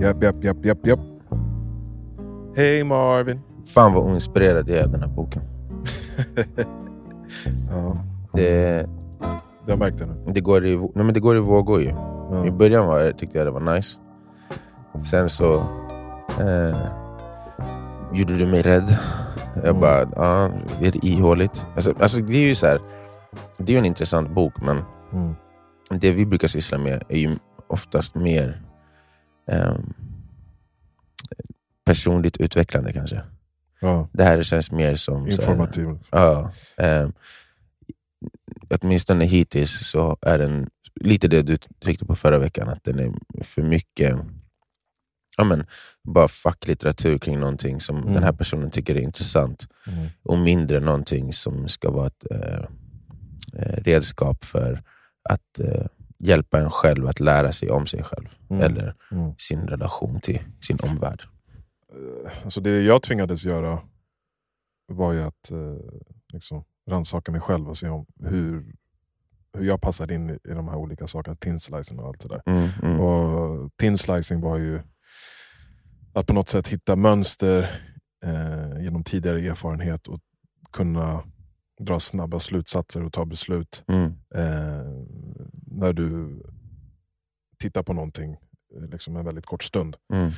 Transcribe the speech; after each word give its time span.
Japp, 0.00 0.22
japp, 0.22 0.44
japp, 0.44 0.64
japp, 0.64 0.86
japp. 0.86 1.00
Hej 2.56 2.84
Marvin. 2.84 3.40
Fan 3.74 3.92
vad 3.94 4.04
oinspirerad 4.04 4.68
jag 4.68 4.78
är 4.78 4.84
av 4.84 4.90
den 4.90 5.00
här 5.00 5.08
boken. 5.08 5.42
ja, 7.70 7.96
Det, 8.32 8.86
det 9.66 9.72
har 9.72 9.76
märkt 9.76 9.98
det 9.98 10.06
nu. 10.06 10.32
det, 10.32 10.40
går, 10.40 10.66
i, 10.66 10.76
nej 10.76 10.90
men 11.04 11.14
det 11.14 11.20
går 11.20 11.36
i 11.36 11.40
vågor 11.40 11.80
ju. 11.82 11.88
Ja. 11.88 12.46
I 12.46 12.50
början 12.50 12.86
var, 12.86 12.98
jag- 13.00 13.18
tyckte 13.18 13.38
jag 13.38 13.46
det 13.46 13.50
var 13.50 13.74
nice. 13.74 13.98
Sen 15.10 15.28
så 15.28 15.54
eh, 16.40 16.76
gjorde 18.12 18.36
du 18.36 18.46
mig 18.46 18.62
rädd. 18.62 18.96
Jag 19.54 19.64
Mm. 19.68 19.80
bara, 19.80 20.00
ja, 20.16 20.50
är 20.80 20.92
det 20.92 21.06
ihåligt? 21.06 21.66
Alltså, 21.74 21.94
alltså 22.00 22.22
det 22.22 22.36
är 22.36 22.48
ju 22.48 22.54
så 22.54 22.66
här, 22.66 22.80
det 23.58 23.72
är 23.72 23.74
ju 23.74 23.78
en 23.78 23.84
intressant 23.84 24.30
bok, 24.34 24.52
men 24.62 24.82
Mm. 25.12 25.34
det 26.00 26.10
vi 26.12 26.26
brukar 26.26 26.48
syssla 26.48 26.78
med 26.78 27.02
är 27.08 27.18
ju 27.18 27.36
oftast 27.66 28.14
mer 28.14 28.62
ehm, 29.50 29.92
personligt 31.84 32.36
utvecklande 32.36 32.92
kanske. 32.92 33.22
Ja, 33.80 34.08
Det 34.12 34.24
här 34.24 34.42
känns 34.42 34.70
mer 34.70 34.94
som... 34.94 35.26
informativ. 35.28 35.98
Ja. 36.10 36.52
Eh, 36.76 37.08
åtminstone 38.68 39.24
hittills 39.24 39.90
så 39.90 40.16
är 40.22 40.38
den 40.38 40.70
lite 40.94 41.28
det 41.28 41.42
du 41.42 41.56
tryckte 41.56 42.04
på 42.04 42.16
förra 42.16 42.38
veckan, 42.38 42.68
att 42.68 42.84
den 42.84 42.98
är 42.98 43.12
för 43.44 43.62
mycket 43.62 44.16
ja, 45.36 45.44
men, 45.44 45.66
bara 46.02 46.28
facklitteratur 46.28 47.18
kring 47.18 47.40
någonting 47.40 47.80
som 47.80 47.96
Mm. 47.96 48.14
den 48.14 48.22
här 48.22 48.32
personen 48.32 48.70
tycker 48.70 48.94
är 48.96 49.00
intressant 49.00 49.68
Mm. 49.86 50.06
och 50.22 50.38
mindre 50.38 50.80
någonting 50.80 51.32
som 51.32 51.68
ska 51.68 51.90
vara 51.90 52.06
ett 52.06 52.24
eh, 52.30 52.64
eh, 53.54 53.82
redskap 53.82 54.44
för 54.44 54.82
att 55.28 55.58
eh, 55.60 55.86
hjälpa 56.20 56.60
en 56.60 56.70
själv 56.70 57.06
att 57.06 57.20
lära 57.20 57.52
sig 57.52 57.70
om 57.70 57.86
sig 57.86 58.02
själv 58.02 58.28
Mm. 58.50 58.62
eller 58.62 58.94
Mm. 59.12 59.32
sin 59.38 59.60
relation 59.68 60.20
till 60.20 60.40
sin 60.60 60.78
omvärld. 60.82 61.22
Alltså 62.44 62.60
det 62.60 62.80
jag 62.82 63.02
tvingades 63.02 63.44
göra 63.44 63.82
var 64.92 65.12
ju 65.12 65.22
att 65.22 65.50
eh, 65.50 65.76
liksom, 66.32 66.64
rannsaka 66.90 67.32
mig 67.32 67.40
själv 67.40 67.68
och 67.68 67.76
se 67.76 67.88
om 67.88 68.06
hur, 68.20 68.74
hur 69.58 69.64
jag 69.64 69.80
passade 69.80 70.14
in 70.14 70.30
i, 70.30 70.32
i 70.32 70.54
de 70.54 70.68
här 70.68 70.76
olika 70.76 71.06
sakerna. 71.06 71.36
Tinslicing 71.36 71.98
och 71.98 72.08
allt 72.08 72.20
det 72.20 72.28
där. 72.28 72.42
Mm, 72.46 72.68
mm, 72.82 73.00
Och 73.00 73.70
tinslicing 73.76 74.40
var 74.40 74.56
ju 74.58 74.80
att 76.12 76.26
på 76.26 76.32
något 76.32 76.48
sätt 76.48 76.68
hitta 76.68 76.96
mönster 76.96 77.62
eh, 78.24 78.82
genom 78.82 79.04
tidigare 79.04 79.40
erfarenhet 79.40 80.06
och 80.08 80.20
kunna 80.72 81.22
dra 81.80 82.00
snabba 82.00 82.38
slutsatser 82.38 83.04
och 83.04 83.12
ta 83.12 83.24
beslut 83.24 83.84
mm, 83.88 84.04
eh, 84.34 84.86
när 85.70 85.92
du 85.92 86.42
tittar 87.58 87.82
på 87.82 87.92
någonting 87.92 88.32
eh, 88.76 88.88
liksom 88.90 89.16
en 89.16 89.24
väldigt 89.24 89.46
kort 89.46 89.62
stund. 89.62 89.96
mm, 90.12 90.30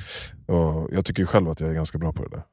Och 0.47 0.89
jag 0.93 1.05
tycker 1.05 1.23
ju 1.23 1.27
själv 1.27 1.49
att 1.49 1.59
jag 1.59 1.69
är 1.69 1.73
ganska 1.73 1.97
bra 1.97 2.13
på 2.13 2.23
det 2.27 2.29
där. 2.29 2.43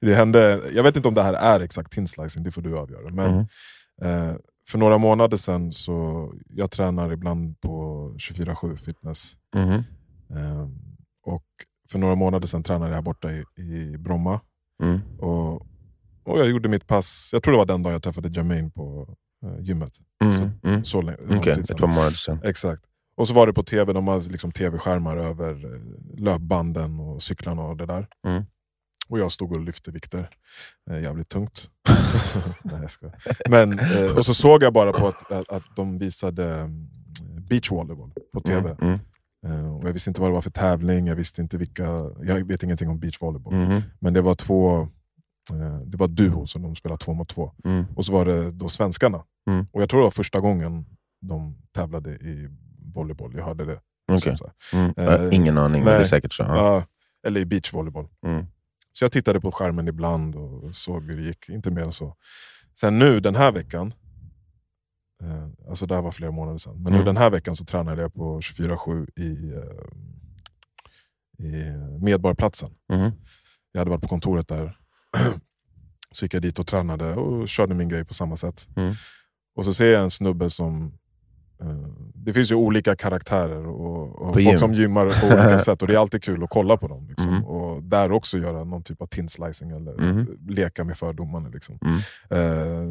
det 0.00 0.14
hände, 0.14 0.70
jag 0.72 0.82
vet 0.82 0.96
inte 0.96 1.08
om 1.08 1.14
det 1.14 1.22
här 1.22 1.34
är 1.34 1.60
exakt 1.60 1.92
tinslicing, 1.92 2.42
det 2.44 2.50
får 2.50 2.62
du 2.62 2.78
avgöra. 2.78 3.10
Men 3.10 3.30
mm, 3.30 4.30
eh, 4.30 4.36
för 4.68 4.78
några 4.78 4.98
månader 4.98 5.36
sedan, 5.36 5.72
så 5.72 6.32
jag 6.48 6.70
tränar 6.70 7.12
ibland 7.12 7.60
på 7.60 8.08
24-7 8.18 8.76
fitness. 8.76 9.32
mhm, 9.56 9.84
Eh, 10.30 10.68
och 11.26 11.44
för 11.90 11.98
några 11.98 12.14
månader 12.14 12.46
sedan 12.46 12.62
tränade 12.62 12.90
jag 12.90 12.94
här 12.94 13.02
borta 13.02 13.32
i, 13.32 13.44
i 13.56 13.98
Bromma. 13.98 14.40
mm, 14.82 15.00
Och, 15.18 15.54
och 16.24 16.38
jag 16.38 16.50
gjorde 16.50 16.68
mitt 16.68 16.86
pass, 16.86 17.30
jag 17.32 17.42
tror 17.42 17.52
det 17.52 17.58
var 17.58 17.66
den 17.66 17.82
dag 17.82 17.92
jag 17.92 18.02
träffade 18.02 18.28
Jermaine 18.28 18.70
på 18.70 19.16
gymmet. 19.60 19.92
mm, 20.22 20.50
mm. 20.62 20.84
Så 20.84 21.02
länge, 21.02 21.40
tid 21.42 21.58
ett 21.58 21.76
par 21.76 21.86
månader 21.86 22.10
sedan. 22.10 22.40
Exakt. 22.44 22.82
Och 23.16 23.28
så 23.28 23.34
var 23.34 23.46
det 23.46 23.52
på 23.52 23.62
tv, 23.62 23.92
de 23.92 24.08
har 24.08 24.30
liksom 24.30 24.52
tv-skärmar 24.52 25.16
över 25.16 25.74
eh, 25.74 25.80
löpbanden 26.18 27.00
och 27.00 27.22
cyklarna 27.22 27.62
och 27.62 27.76
det 27.76 27.86
där. 27.86 28.06
Mm. 28.26 28.44
Och 29.08 29.18
jag 29.18 29.32
stod 29.32 29.52
och 29.52 29.60
lyfte 29.60 29.90
vikter. 29.90 30.30
Eh, 30.90 31.02
jävligt 31.02 31.28
tungt. 31.28 31.68
Nej, 32.62 32.80
jag 32.80 32.90
skojar. 32.90 33.16
Men, 33.48 33.78
eh, 33.78 34.16
och 34.16 34.24
så 34.24 34.34
såg 34.34 34.62
jag 34.62 34.72
bara 34.72 34.92
på 34.92 35.08
att, 35.08 35.32
att, 35.32 35.52
att 35.52 35.76
de 35.76 35.98
visade 35.98 36.54
mm, 36.54 36.88
beachvolleyboll 37.48 38.12
på 38.32 38.40
tv. 38.40 38.70
Mm, 38.70 38.76
mm, 38.80 38.98
Eh, 39.46 39.76
och 39.76 39.88
jag 39.88 39.92
visste 39.92 40.10
inte 40.10 40.20
vad 40.20 40.30
det 40.30 40.34
var 40.34 40.40
för 40.40 40.50
tävling, 40.50 41.06
jag 41.06 41.16
visste 41.16 41.42
inte 41.42 41.58
vilka... 41.58 41.84
Jag 42.22 42.48
vet 42.48 42.62
ingenting 42.62 42.88
om 42.88 42.98
beachvolleyboll. 42.98 43.54
mhm, 43.54 43.82
Men 43.98 44.12
det 44.14 44.20
var 44.20 44.34
två... 44.34 44.88
Eh, 45.52 45.78
det 45.78 45.96
var 45.96 46.08
duo 46.08 46.46
som 46.46 46.62
de 46.62 46.76
spelade 46.76 46.98
två 47.04 47.14
mot 47.14 47.28
två. 47.28 47.52
mm, 47.64 47.84
Och 47.96 48.06
så 48.06 48.12
var 48.12 48.24
det 48.24 48.50
då 48.50 48.68
svenskarna. 48.68 49.24
Mm. 49.50 49.66
Och 49.72 49.82
jag 49.82 49.88
tror 49.88 50.00
det 50.00 50.04
var 50.04 50.10
första 50.10 50.40
gången 50.40 50.86
de 51.20 51.56
tävlade 51.72 52.10
i 52.10 52.48
volleyboll. 52.94 53.34
Jag 53.36 53.44
hörde 53.44 53.64
det. 53.64 53.80
Här. 54.08 54.52
mm. 54.72 54.92
Har 54.96 55.34
Ingen 55.34 55.58
aning, 55.58 55.84
men 55.84 55.90
nej. 55.90 55.94
det 55.98 56.04
är 56.04 56.08
säkert 56.08 56.32
så. 56.32 56.42
Ja. 56.42 56.56
Ja, 56.56 56.84
eller 57.26 57.40
i 57.40 57.44
beachvolleyboll. 57.44 58.08
Mm, 58.26 58.46
Så 58.92 59.04
jag 59.04 59.12
tittade 59.12 59.40
på 59.40 59.52
skärmen 59.52 59.88
ibland 59.88 60.36
och 60.36 60.74
såg 60.74 61.04
hur 61.04 61.16
det 61.16 61.22
gick. 61.22 61.48
Inte 61.48 61.70
mer 61.70 61.82
än 61.82 61.92
så. 61.92 62.16
Sen 62.80 62.98
nu 62.98 63.20
den 63.20 63.36
här 63.36 63.52
veckan, 63.52 63.94
eh, 65.22 65.48
alltså 65.68 65.86
det 65.86 65.94
här 65.94 66.02
var 66.02 66.10
flera 66.10 66.30
månader 66.30 66.58
sedan, 66.58 66.74
men 66.82 66.92
nu 66.92 66.98
Mm. 66.98 67.04
den 67.06 67.16
här 67.16 67.30
veckan 67.30 67.56
så 67.56 67.64
tränade 67.64 68.02
jag 68.02 68.14
på 68.14 68.40
24-7 68.40 69.06
i, 69.16 69.52
eh, 69.54 69.62
i 71.46 71.72
Medborgarplatsen. 72.00 72.70
mhm, 72.92 73.10
Jag 73.72 73.80
hade 73.80 73.90
varit 73.90 74.02
på 74.02 74.08
kontoret 74.08 74.48
där. 74.48 74.78
så 76.10 76.24
gick 76.24 76.34
jag 76.34 76.42
dit 76.42 76.58
och 76.58 76.66
tränade 76.66 77.14
och 77.14 77.48
körde 77.48 77.74
min 77.74 77.88
grej 77.88 78.04
på 78.04 78.14
samma 78.14 78.36
sätt. 78.36 78.68
Mm. 78.76 78.94
Och 79.56 79.64
så 79.64 79.74
ser 79.74 79.92
jag 79.92 80.02
en 80.02 80.10
snubbe 80.10 80.50
som... 80.50 80.98
Eh, 81.60 81.68
det 82.14 82.32
finns 82.32 82.50
ju 82.50 82.54
olika 82.54 82.96
karaktärer 82.96 83.66
och, 83.66 84.16
och 84.22 84.34
folk 84.34 84.46
gym. 84.46 84.58
som 84.58 84.74
gymmar 84.74 85.20
på 85.20 85.26
olika 85.26 85.58
sätt. 85.68 85.82
Och 85.82 85.88
det 85.88 85.94
är 85.94 85.98
alltid 85.98 86.22
kul 86.22 86.44
att 86.44 86.50
kolla 86.50 86.76
på 86.76 86.88
dem. 86.88 87.06
Liksom. 87.08 87.28
Mm. 87.28 87.44
Och 87.44 87.82
där 87.82 88.12
också 88.12 88.38
göra 88.38 88.64
någon 88.64 88.82
typ 88.82 89.02
av 89.02 89.06
tinslicing 89.06 89.70
eller 89.70 89.94
Mhm. 90.12 90.38
leka 90.48 90.84
med 90.84 90.96
fördomarna. 90.96 91.48
Liksom. 91.48 91.78
Mm. 91.82 91.96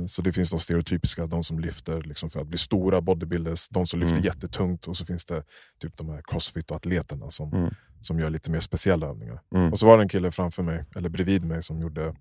Eh, 0.02 0.06
så 0.06 0.22
det 0.22 0.32
finns 0.34 0.50
de 0.50 0.60
stereotypiska, 0.60 1.26
de 1.26 1.44
som 1.44 1.60
lyfter 1.60 2.02
liksom, 2.02 2.30
för 2.30 2.42
att 2.42 2.48
bli 2.48 2.58
stora 2.58 3.02
bodybuilders, 3.02 3.70
de 3.70 3.86
som 3.86 4.00
lyfter 4.00 4.16
Mm. 4.18 4.26
jättetungt 4.26 4.86
och 4.88 4.98
så 4.98 5.06
finns 5.06 5.26
det 5.26 5.44
typ 5.82 5.98
de 5.98 6.10
här 6.10 6.22
crossfit 6.28 6.72
och 6.72 6.78
atleterna 6.78 7.30
som, 7.30 7.54
Mm. 7.54 7.74
som 8.00 8.20
gör 8.20 8.30
lite 8.30 8.52
mer 8.52 8.60
speciella 8.60 9.08
övningar. 9.08 9.40
Mm. 9.56 9.72
Och 9.72 9.80
så 9.80 9.86
var 9.86 9.98
det 9.98 10.04
en 10.04 10.10
kille 10.10 10.32
framför 10.32 10.64
mig, 10.64 10.86
eller 10.96 11.10
bredvid 11.10 11.46
mig, 11.46 11.64
som 11.64 11.80
gjorde 11.82 12.16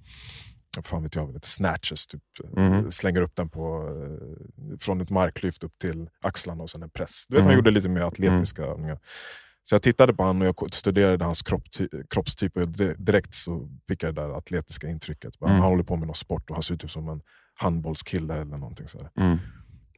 fan 0.82 1.02
vet 1.02 1.14
jag, 1.14 1.32
lite 1.34 1.48
snatches. 1.48 2.06
Typ. 2.06 2.22
Mhm. 2.56 2.90
Slänger 2.90 3.20
upp 3.20 3.36
den 3.36 3.48
på, 3.48 3.88
eh, 3.88 4.76
från 4.80 5.00
ett 5.00 5.10
marklyft 5.10 5.64
upp 5.64 5.78
till 5.78 6.08
axlarna 6.22 6.62
och 6.62 6.70
sen 6.70 6.82
en 6.82 6.90
press. 6.90 7.24
Du 7.28 7.34
vet, 7.34 7.42
Han 7.42 7.50
Mhm. 7.50 7.56
gjorde 7.56 7.70
lite 7.70 7.88
mer 7.88 8.00
atletiska 8.02 8.62
övningar. 8.62 8.98
Så 9.62 9.74
jag 9.74 9.82
tittade 9.82 10.14
på 10.14 10.22
honom 10.22 10.42
och 10.42 10.46
jag 10.62 10.74
studerade 10.74 11.24
hans 11.24 11.42
kroppty 11.42 11.88
kroppstyp 12.10 12.56
och 12.56 12.68
di- 12.68 12.94
direkt 12.98 13.34
så 13.34 13.68
fick 13.88 14.02
jag 14.02 14.14
det 14.14 14.20
där 14.22 14.30
atletiska 14.38 14.88
intrycket. 14.88 15.38
Bara, 15.38 15.50
Mm. 15.50 15.60
Han 15.62 15.70
håller 15.70 15.84
på 15.84 15.96
med 15.96 16.06
någon 16.06 16.14
sport 16.14 16.50
och 16.50 16.56
han 16.56 16.62
ser 16.62 16.74
ut 16.74 16.80
typ 16.80 16.90
som 16.90 17.08
en 17.08 17.20
handbollskille 17.54 18.34
eller 18.34 18.44
någonting. 18.58 18.88
Så 18.88 19.08
Mm. 19.16 19.38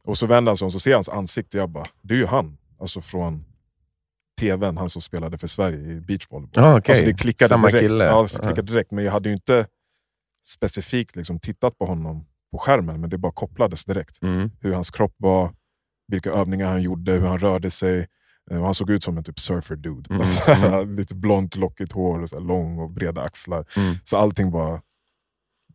Och 0.03 0.17
så 0.17 0.25
vänder 0.25 0.49
han 0.49 0.57
sig 0.57 0.65
om 0.65 0.67
och 0.67 0.73
så 0.73 0.79
ser 0.79 0.93
hans 0.93 1.09
ansikte 1.09 1.57
och 1.57 1.61
jag 1.61 1.69
bara, 1.69 1.85
det 2.01 2.13
är 2.13 2.17
ju 2.17 2.25
han. 2.25 2.57
Alltså 2.79 3.01
från 3.01 3.45
tvn, 4.39 4.77
han 4.77 4.89
som 4.89 5.01
spelade 5.01 5.37
för 5.37 5.47
Sverige 5.47 5.91
i 5.91 6.01
beachvolleyboll. 6.01 6.63
Ah, 6.63 6.77
okej. 6.77 6.91
Alltså 6.93 7.05
det 7.05 7.13
klickade 7.13 7.49
Samma 7.49 7.67
direkt. 7.67 7.81
kille. 7.87 8.05
Ja, 8.05 8.27
klickade 8.27 8.61
direkt. 8.61 8.91
Men 8.91 9.03
jag 9.05 9.11
hade 9.11 9.29
ju 9.29 9.33
inte 9.35 9.67
specifikt 10.47 11.15
liksom 11.15 11.39
tittat 11.39 11.77
på 11.77 11.85
honom 11.85 12.25
på 12.51 12.57
skärmen, 12.57 13.01
men 13.01 13.09
det 13.09 13.17
bara 13.17 13.31
kopplades 13.31 13.85
direkt. 13.85 14.21
Mm. 14.23 14.51
Hur 14.61 14.73
hans 14.73 14.89
kropp 14.91 15.13
var, 15.17 15.53
vilka 16.07 16.31
övningar 16.31 16.67
han 16.67 16.81
gjorde, 16.81 17.11
hur 17.11 17.27
han 17.27 17.37
rörde 17.37 17.71
sig. 17.71 18.07
Eh, 18.51 18.63
Han 18.63 18.73
såg 18.73 18.89
ut 18.89 19.03
som 19.03 19.17
en 19.17 19.23
typ 19.23 19.39
surfer 19.39 19.75
dude. 19.75 20.03
Mm, 20.09 20.21
Alltså, 20.21 20.51
mm. 20.51 20.95
Lite 20.95 21.15
blont, 21.15 21.55
lockigt 21.55 21.91
hår, 21.91 22.19
och 22.21 22.29
så 22.29 22.39
lång 22.39 22.79
och 22.79 22.91
breda 22.91 23.21
axlar. 23.21 23.65
Mm. 23.77 23.95
Så 24.03 24.17
allting 24.17 24.51
bara 24.51 24.81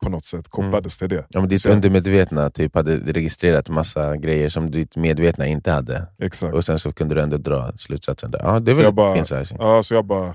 på 0.02 0.08
något 0.08 0.24
sätt 0.24 0.48
kopplades 0.48 0.98
till 0.98 1.08
det. 1.08 1.26
Ja, 1.30 1.40
men 1.40 1.48
ditt 1.48 1.62
Så- 1.62 1.70
undermedvetna 1.70 2.50
typ 2.50 2.74
hade 2.74 2.96
registrerat 3.12 3.68
massa 3.68 4.16
grejer 4.16 4.48
som 4.48 4.70
ditt 4.70 4.96
medvetna 4.96 5.46
inte 5.46 5.70
hade. 5.70 6.06
Exakt. 6.18 6.54
Och 6.54 6.64
sen 6.64 6.78
så 6.78 6.92
kunde 6.92 7.14
du 7.14 7.20
ändå 7.20 7.36
dra 7.36 7.72
slutsatsen 7.76 8.30
där. 8.30 8.38
Ja, 8.42 8.60
det 8.60 8.70
är 8.70 8.72
Så 8.72 8.76
väl 8.76 8.84
jag 8.84 8.94
bara-. 8.94 9.24
Ja, 9.58 9.82
så 9.82 9.94
jag 9.94 10.04
bara, 10.04 10.34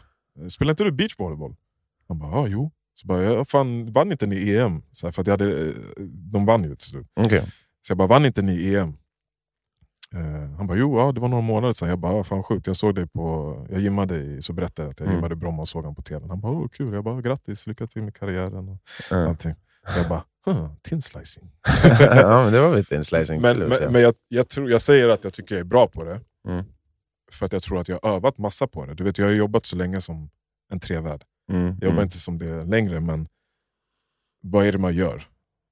spelar 0.49 0.71
inte 0.71 0.83
du 0.83 0.91
beachvolleyboll? 0.91 1.55
Han 2.07 2.19
bara, 2.19 2.31
ja 2.31 2.47
jo. 2.47 2.71
Så 2.95 3.07
bara, 3.07 3.23
jag 3.23 3.47
fan, 3.47 3.91
vann 3.91 4.11
inte 4.11 4.25
ni 4.27 4.51
EM? 4.55 4.81
Så 4.91 5.07
här, 5.07 5.11
för 5.11 5.21
att 5.21 5.27
jag 5.27 5.33
hade, 5.33 5.65
eh, 5.65 5.71
de 6.07 6.45
vann 6.45 6.63
ju 6.63 6.75
till 6.75 6.87
slut. 6.87 7.07
Okej. 7.15 7.41
Så 7.81 7.91
jag 7.91 7.97
bara, 7.97 8.07
vann 8.07 8.25
inte 8.25 8.41
ni 8.41 8.73
EM? 8.75 8.93
Eh, 10.13 10.49
han 10.57 10.67
bara, 10.67 10.77
jo 10.77 10.99
ja, 10.99 11.11
det 11.11 11.19
var 11.19 11.27
några 11.27 11.41
månader 11.41 11.73
sedan. 11.73 11.89
Jag 11.89 11.99
bara, 11.99 12.23
fan 12.23 12.43
sjukt. 12.43 12.67
Jag 12.67 12.75
såg 12.75 12.95
dig 12.95 13.07
på, 13.07 13.55
jag 13.69 13.81
gymmade 13.81 14.15
i, 14.17 14.41
så 14.41 14.53
berättade 14.53 14.85
jag 14.85 14.91
att 14.91 14.99
jag 14.99 15.05
Mm. 15.07 15.17
gymmade 15.17 15.33
i 15.33 15.35
Bromma 15.35 15.61
och 15.61 15.67
såg 15.67 15.81
honom 15.83 15.95
på 15.95 16.01
tv. 16.01 16.27
Han 16.27 16.39
bara, 16.41 16.51
oh, 16.53 16.67
kul. 16.67 16.93
Jag 16.93 17.03
bara, 17.03 17.21
grattis, 17.21 17.67
lycka 17.67 17.87
till 17.87 18.03
med 18.03 18.15
karriären. 18.15 18.69
Och 18.69 18.77
Ja. 19.11 19.27
allting. 19.29 19.55
Så 19.87 19.99
jag 19.99 20.07
bara, 20.09 20.23
huh, 20.45 20.69
tinslicing. 20.81 21.51
ja, 21.99 22.43
men 22.43 22.53
det 22.53 22.59
var 22.61 22.69
väl 22.69 22.85
tinslicing. 22.85 23.41
Men, 23.41 23.59
men, 23.59 23.91
men 23.91 24.01
jag, 24.01 24.13
jag, 24.27 24.49
tror, 24.49 24.71
jag 24.71 24.81
säger 24.81 25.09
att 25.09 25.23
jag 25.23 25.33
tycker 25.33 25.55
jag 25.55 25.59
är 25.59 25.63
bra 25.63 25.87
på 25.87 26.03
det. 26.03 26.21
Mm. 26.47 26.65
För 27.31 27.45
att 27.45 27.53
jag 27.53 27.63
tror 27.63 27.79
att 27.79 27.87
jag 27.89 27.99
har 28.03 28.15
övat 28.15 28.37
massa 28.37 28.67
på 28.67 28.85
det. 28.85 28.93
Du 28.93 29.03
vet, 29.03 29.17
jag 29.17 29.25
har 29.25 29.33
jobbat 29.33 29.65
så 29.65 29.75
länge 29.75 30.01
som 30.01 30.29
en 30.71 30.79
trevärd. 30.79 31.23
Mm, 31.51 31.65
Jag 31.65 31.73
jobbar 31.73 31.87
mm. 31.91 32.03
inte 32.03 32.19
som 32.19 32.37
det 32.37 32.61
längre, 32.65 32.99
men 32.99 33.27
vad 34.41 34.65
är 34.65 34.71
det 34.71 34.77
man 34.77 34.93
gör? 34.95 35.23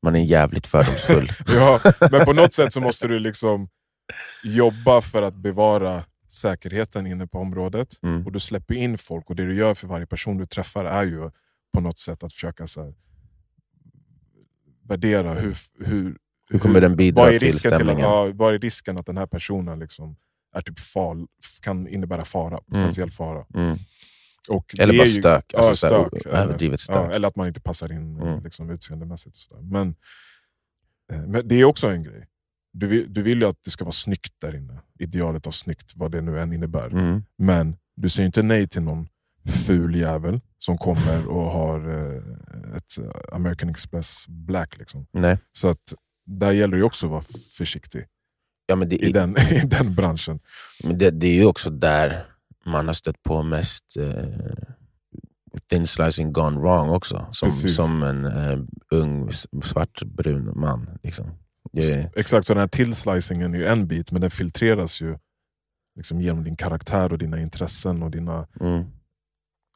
Man 0.03 0.15
är 0.15 0.23
jävligt 0.23 0.67
fördomsfull. 0.67 1.29
Ja, 1.47 1.79
men 2.11 2.25
på 2.25 2.33
något 2.33 2.53
sätt 2.53 2.73
så 2.73 2.81
måste 2.81 3.07
du 3.07 3.19
liksom 3.19 3.69
jobba 4.43 5.01
för 5.01 5.21
att 5.21 5.35
bevara 5.35 6.03
säkerheten 6.29 7.07
inne 7.07 7.27
på 7.27 7.39
området 7.39 7.99
Mm. 8.03 8.25
och 8.25 8.31
du 8.31 8.39
släpper 8.39 8.75
in 8.75 8.97
folk 8.97 9.29
och 9.29 9.35
det 9.35 9.45
du 9.45 9.55
gör 9.55 9.73
för 9.73 9.87
varje 9.87 10.05
person 10.05 10.37
du 10.37 10.45
träffar 10.45 10.85
är 10.85 11.03
ju 11.03 11.31
på 11.73 11.81
något 11.81 11.97
sätt 11.99 12.23
att 12.23 12.33
försöka 12.33 12.67
så 12.67 12.83
här, 12.83 12.93
värdera 14.83 15.33
hur, 15.33 15.55
hur, 15.85 16.17
Hur 16.49 16.59
kommer 16.59 16.81
den 16.81 16.95
bidra 16.95 17.23
vad 17.23 17.33
är 17.33 17.39
till 17.39 17.47
risken 17.47 17.71
till, 17.71 17.77
stämningen? 17.77 18.01
ja, 18.09 18.31
vad 18.33 18.53
är 18.53 18.59
risken 18.59 18.97
att 18.97 19.05
den 19.05 19.17
här 19.17 19.25
personen 19.27 19.79
liksom 19.79 20.15
är 20.55 20.61
typ 20.61 20.79
far, 20.79 21.27
kan 21.61 21.87
innebära 21.87 22.25
fara, 22.25 22.57
potentiell 22.57 23.11
fara. 23.11 23.45
Mm. 23.55 23.77
Och 24.49 24.75
Eller 24.79 24.97
bara 24.97 25.07
ju- 25.07 25.19
stök, 25.21 25.53
alltså 25.53 25.87
ja, 25.87 26.07
stök, 26.09 26.25
överdrivet 26.25 26.79
stök. 26.79 26.95
Ja, 26.95 27.11
eller 27.11 27.27
att 27.27 27.35
man 27.35 27.47
inte 27.47 27.61
passar 27.61 27.91
in 27.91 28.21
Mm. 28.21 28.43
liksom, 28.43 28.69
utseendemässigt. 28.69 29.35
Och 29.35 29.39
så 29.41 29.53
där. 29.55 29.61
Men, 29.61 29.95
eh, 31.11 31.21
men 31.27 31.47
det 31.47 31.55
är 31.55 31.65
också 31.65 31.87
en 31.87 32.03
grej. 32.03 32.27
Du 32.73 32.87
vill, 32.87 33.13
du 33.13 33.21
vill 33.21 33.41
ju 33.41 33.47
att 33.47 33.57
det 33.63 33.69
ska 33.71 33.85
vara 33.85 33.91
snyggt 33.91 34.33
där 34.41 34.55
inne. 34.55 34.79
Idealet 34.99 35.47
av 35.47 35.51
snyggt, 35.51 35.93
vad 35.95 36.11
det 36.11 36.21
nu 36.21 36.39
än 36.39 36.53
innebär. 36.53 36.87
Mm. 36.87 37.23
Men 37.37 37.75
du 37.95 38.09
säger 38.09 38.25
inte 38.25 38.43
nej 38.43 38.67
till 38.67 38.81
någon 38.81 39.07
ful 39.67 39.95
jävel 39.95 40.41
som 40.57 40.77
kommer 40.77 41.27
och 41.27 41.43
har 41.51 41.79
eh, 41.89 42.21
ett 42.77 42.97
eh, 42.99 43.35
American 43.35 43.69
Express 43.69 44.25
Black. 44.27 44.77
Liksom. 44.77 45.05
Nej. 45.11 45.37
Så 45.51 45.67
att 45.67 45.93
där 46.25 46.51
gäller 46.51 46.77
det 46.77 46.83
också 46.83 47.05
att 47.05 47.11
vara 47.11 47.23
försiktig 47.57 48.05
Ja, 48.65 48.83
i 48.85 49.11
den, 49.11 49.35
i 49.51 49.61
den 49.65 49.95
branschen. 49.95 50.39
Men 50.83 50.97
det, 50.97 51.11
det 51.11 51.27
är 51.27 51.33
ju 51.33 51.45
också 51.45 51.69
där 51.69 52.25
man 52.65 52.87
har 52.87 52.93
stött 52.93 53.23
på 53.23 53.43
mest 53.43 53.97
eh, 53.97 54.63
thin 55.69 55.87
slicing 55.87 56.33
gone 56.33 56.59
wrong 56.59 56.89
också. 56.89 57.27
Som, 57.31 57.49
Precis. 57.49 57.75
som 57.75 58.03
en 58.03 58.25
eh, 58.25 58.59
ung 58.91 59.31
svartbrun 59.63 60.59
man. 60.59 60.89
Liksom. 61.03 61.25
Det, 61.71 62.11
Exakt, 62.15 62.47
så 62.47 62.53
den 62.53 62.61
här 62.61 62.67
tillslicingen 62.67 63.53
är 63.53 63.59
ju 63.59 63.65
en 63.65 63.87
bit, 63.87 64.11
men 64.11 64.21
den 64.21 64.31
filtreras 64.31 65.01
ju 65.01 65.17
liksom 65.95 66.21
genom 66.21 66.43
din 66.43 66.55
karaktär 66.55 67.11
och 67.11 67.17
dina 67.17 67.39
intressen 67.39 68.03
och 68.03 68.11
dina, 68.11 68.47
mm, 68.59 68.83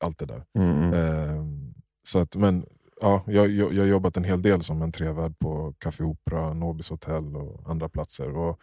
allt 0.04 0.18
det 0.18 0.26
där. 0.26 0.46
mm. 0.58 0.94
Ehm, 0.94 1.74
så 2.08 2.20
att, 2.20 2.36
men, 2.36 2.66
ja, 3.02 3.24
jag, 3.28 3.50
jag, 3.50 3.74
jag 3.74 3.84
har 3.84 3.88
jobbat 3.88 4.18
en 4.18 4.24
hel 4.24 4.42
del 4.42 4.64
som 4.64 4.82
entrévärd 4.82 5.40
på 5.40 5.74
Café 5.78 6.04
Opera, 6.04 6.54
Nobis 6.54 6.90
hotell 6.90 7.36
och 7.36 7.70
andra 7.70 7.90
platser. 7.90 8.38
Och, 8.38 8.50
eh, 8.50 8.56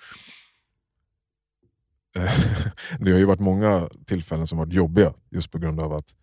det 2.99 3.11
har 3.13 3.19
ju 3.19 3.25
varit 3.25 3.41
många 3.41 3.89
tillfällen 4.07 4.47
som 4.47 4.59
varit 4.59 4.73
jobbiga 4.73 5.15
just 5.31 5.51
på 5.51 5.59
grund 5.59 5.81
av 5.81 5.93
att 5.93 6.15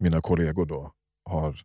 mina 0.00 0.20
kollegor 0.20 0.66
då 0.66 0.92
har 1.24 1.60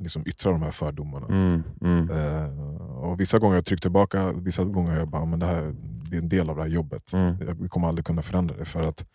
liksom 0.00 0.22
yttrat 0.26 0.54
de 0.54 0.62
här 0.62 0.70
fördomarna. 0.70 1.26
Mm, 1.26 1.62
mm, 1.80 2.10
Eh, 2.10 2.60
och 2.96 3.20
Vissa 3.20 3.38
gånger 3.38 3.50
har 3.52 3.56
jag 3.58 3.66
tryckt 3.66 3.82
tillbaka, 3.82 4.32
vissa 4.32 4.64
gånger 4.64 4.90
har 4.92 4.98
jag 4.98 5.08
bara, 5.08 5.24
men 5.24 5.38
det 5.38 5.46
här 5.46 5.74
det 6.10 6.16
är 6.16 6.20
en 6.20 6.28
del 6.28 6.50
av 6.50 6.56
det 6.56 6.62
här 6.62 6.68
jobbet. 6.68 7.12
mm, 7.12 7.36
Jag- 7.46 7.70
kommer 7.70 7.88
aldrig 7.88 8.04
kunna 8.06 8.22
förändra 8.22 8.56
det. 8.56 8.64
För 8.64 8.80
att, 8.82 9.06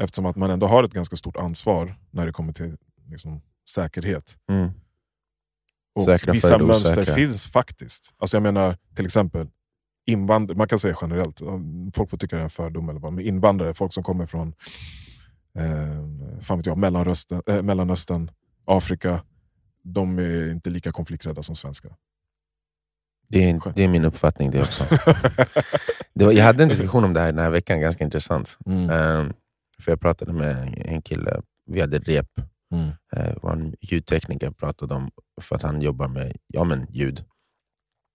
eftersom 0.00 0.26
att 0.26 0.36
man 0.36 0.50
ändå 0.50 0.66
har 0.66 0.84
ett 0.84 0.92
ganska 0.92 1.16
stort 1.16 1.36
ansvar 1.36 1.98
när 2.10 2.26
det 2.26 2.32
kommer 2.32 2.52
till 2.52 2.76
liksom, 3.10 3.42
säkerhet. 3.70 4.36
mm. 4.50 4.70
Och 5.94 6.04
Säkra 6.04 6.32
vissa 6.32 6.58
mönster 6.58 6.92
osäkra. 6.92 7.14
finns 7.14 7.46
faktiskt. 7.46 8.14
Alltså 8.18 8.36
jag 8.36 8.42
menar 8.42 8.76
till 8.94 9.04
exempel 9.04 9.48
invandrare, 10.08 10.58
man 10.58 10.68
kan 10.68 10.78
säga 10.78 10.94
generellt, 11.00 11.40
folk 11.94 12.10
får 12.10 12.16
tycka 12.18 12.36
det 12.36 12.42
är 12.42 12.44
en 12.44 12.50
fördom, 12.50 12.88
eller 12.88 13.00
vad, 13.00 13.12
men 13.12 13.24
invandrare, 13.24 13.74
folk 13.74 13.92
som 13.92 14.02
kommer 14.02 14.26
från 14.26 14.54
eh, 15.58 16.40
fan 16.40 16.56
vet 16.58 16.66
jag, 16.66 16.78
Mellanöstern, 16.78 17.42
eh, 17.46 17.62
Mellanöstern, 17.62 18.30
Afrika, 18.64 19.22
de 19.82 20.18
är 20.18 20.50
inte 20.50 20.70
lika 20.70 20.92
konflikträdda 20.92 21.42
som 21.42 21.56
svenskar. 21.56 21.94
Det, 23.28 23.50
är, 23.50 23.72
det 23.74 23.82
är 23.84 23.88
min 23.88 24.04
uppfattning 24.04 24.50
det 24.50 24.60
också. 24.62 24.84
Det 26.14 26.24
var, 26.24 26.32
jag 26.32 26.44
hade 26.44 26.62
en 26.62 26.68
diskussion 26.68 27.04
om 27.04 27.12
det 27.14 27.20
här 27.20 27.26
den 27.26 27.44
här 27.44 27.50
veckan, 27.50 27.80
ganska 27.80 28.04
intressant. 28.04 28.58
Mm. 28.66 28.90
Ehm, 28.90 29.32
för 29.80 29.92
Jag 29.92 30.00
pratade 30.00 30.32
med 30.32 30.82
en 30.86 31.02
kille, 31.02 31.42
vi 31.66 31.80
hade 31.80 31.98
rep, 31.98 32.28
Mm. 32.72 32.90
var 33.42 33.52
en 33.52 33.74
ljudtekniker 33.80 34.50
pratade 34.50 34.94
om, 34.94 35.10
för 35.40 35.56
att 35.56 35.62
han 35.62 35.82
jobbar 35.82 36.08
med 36.08 36.36
ja, 36.46 36.64
men 36.64 36.86
ljud. 36.90 37.24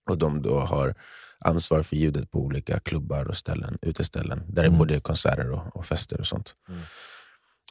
Och 0.10 0.18
de 0.18 0.42
då 0.42 0.60
har 0.60 0.96
ansvar 1.44 1.84
för 1.84 1.96
ljudet 1.96 2.32
på 2.32 2.40
olika 2.40 2.80
klubbar 2.80 3.26
och 3.26 3.38
ställen, 3.38 3.78
uteställen, 3.82 4.40
där 4.48 4.62
det 4.64 4.68
Mm. 4.68 4.74
är 4.74 4.80
både 4.80 5.00
konserter 5.00 5.52
och, 5.52 5.76
och 5.76 5.86
fester 5.86 6.20
och 6.20 6.28
sånt. 6.28 6.56
Mm. 6.70 6.82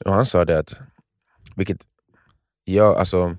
Och 0.05 0.13
Han 0.15 0.27
sa 0.27 0.45
det 0.45 0.59
att, 0.59 0.81
vilket 1.57 1.79
jag, 2.65 2.97
alltså, 2.97 3.37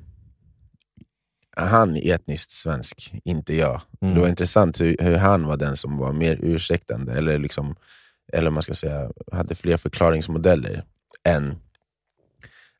han 1.58 1.96
är 1.98 2.14
etniskt 2.16 2.52
svensk, 2.52 3.14
inte 3.26 3.56
jag. 3.56 3.82
Mm. 4.02 4.14
Det 4.16 4.22
var 4.22 4.28
intressant 4.28 4.82
hur, 4.82 4.98
hur 5.00 5.16
han 5.18 5.46
var 5.46 5.58
den 5.58 5.78
som 5.78 5.98
var 5.98 6.14
mer 6.14 6.40
ursäktande, 6.42 7.14
eller, 7.14 7.38
liksom, 7.40 7.76
eller 8.34 8.52
man 8.52 8.64
ska 8.64 8.74
säga, 8.74 9.12
hade 9.32 9.56
fler 9.56 9.78
förklaringsmodeller 9.78 10.86
än 11.24 11.56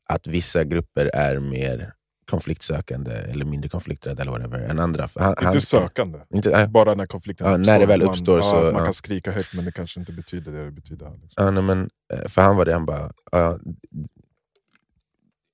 att 0.08 0.26
vissa 0.26 0.64
grupper 0.64 1.06
är 1.14 1.38
mer 1.38 1.92
konfliktsökande 2.30 3.10
eller 3.12 3.44
mindre 3.44 3.68
konflikträdda 3.68 4.22
eller 4.22 4.32
whatever, 4.32 4.58
än 4.58 4.78
andra. 4.78 5.08
Han, 5.16 5.34
han, 5.38 5.46
Inte 5.54 5.66
sökande, 5.66 6.18
inte, 6.34 6.50
nej, 6.50 6.68
bara 6.68 6.94
när 6.94 7.06
konflikten 7.06 7.50
Ja, 7.50 7.56
när 7.56 7.78
det 7.80 7.86
väl 7.86 8.02
uppstår 8.02 8.32
man, 8.34 8.42
så- 8.42 8.56
ja, 8.56 8.62
man 8.62 8.74
ja. 8.74 8.84
kan 8.84 8.92
skrika 8.94 9.30
högt 9.32 9.54
men 9.54 9.64
det 9.64 9.72
kanske 9.72 10.00
inte 10.00 10.12
betyder 10.12 10.52
det 10.52 10.64
det 10.64 10.70
betyder. 10.70 11.10
Liksom. 11.22 11.44
Ja, 11.44 11.50
nej, 11.50 11.62
men, 11.62 11.90
eh, 12.14 12.28
för 12.28 12.42
han 12.42 12.56
var 12.56 12.64
det, 12.64 12.72
han 12.72 12.86
bara... 12.86 13.12
ja, 13.32 13.58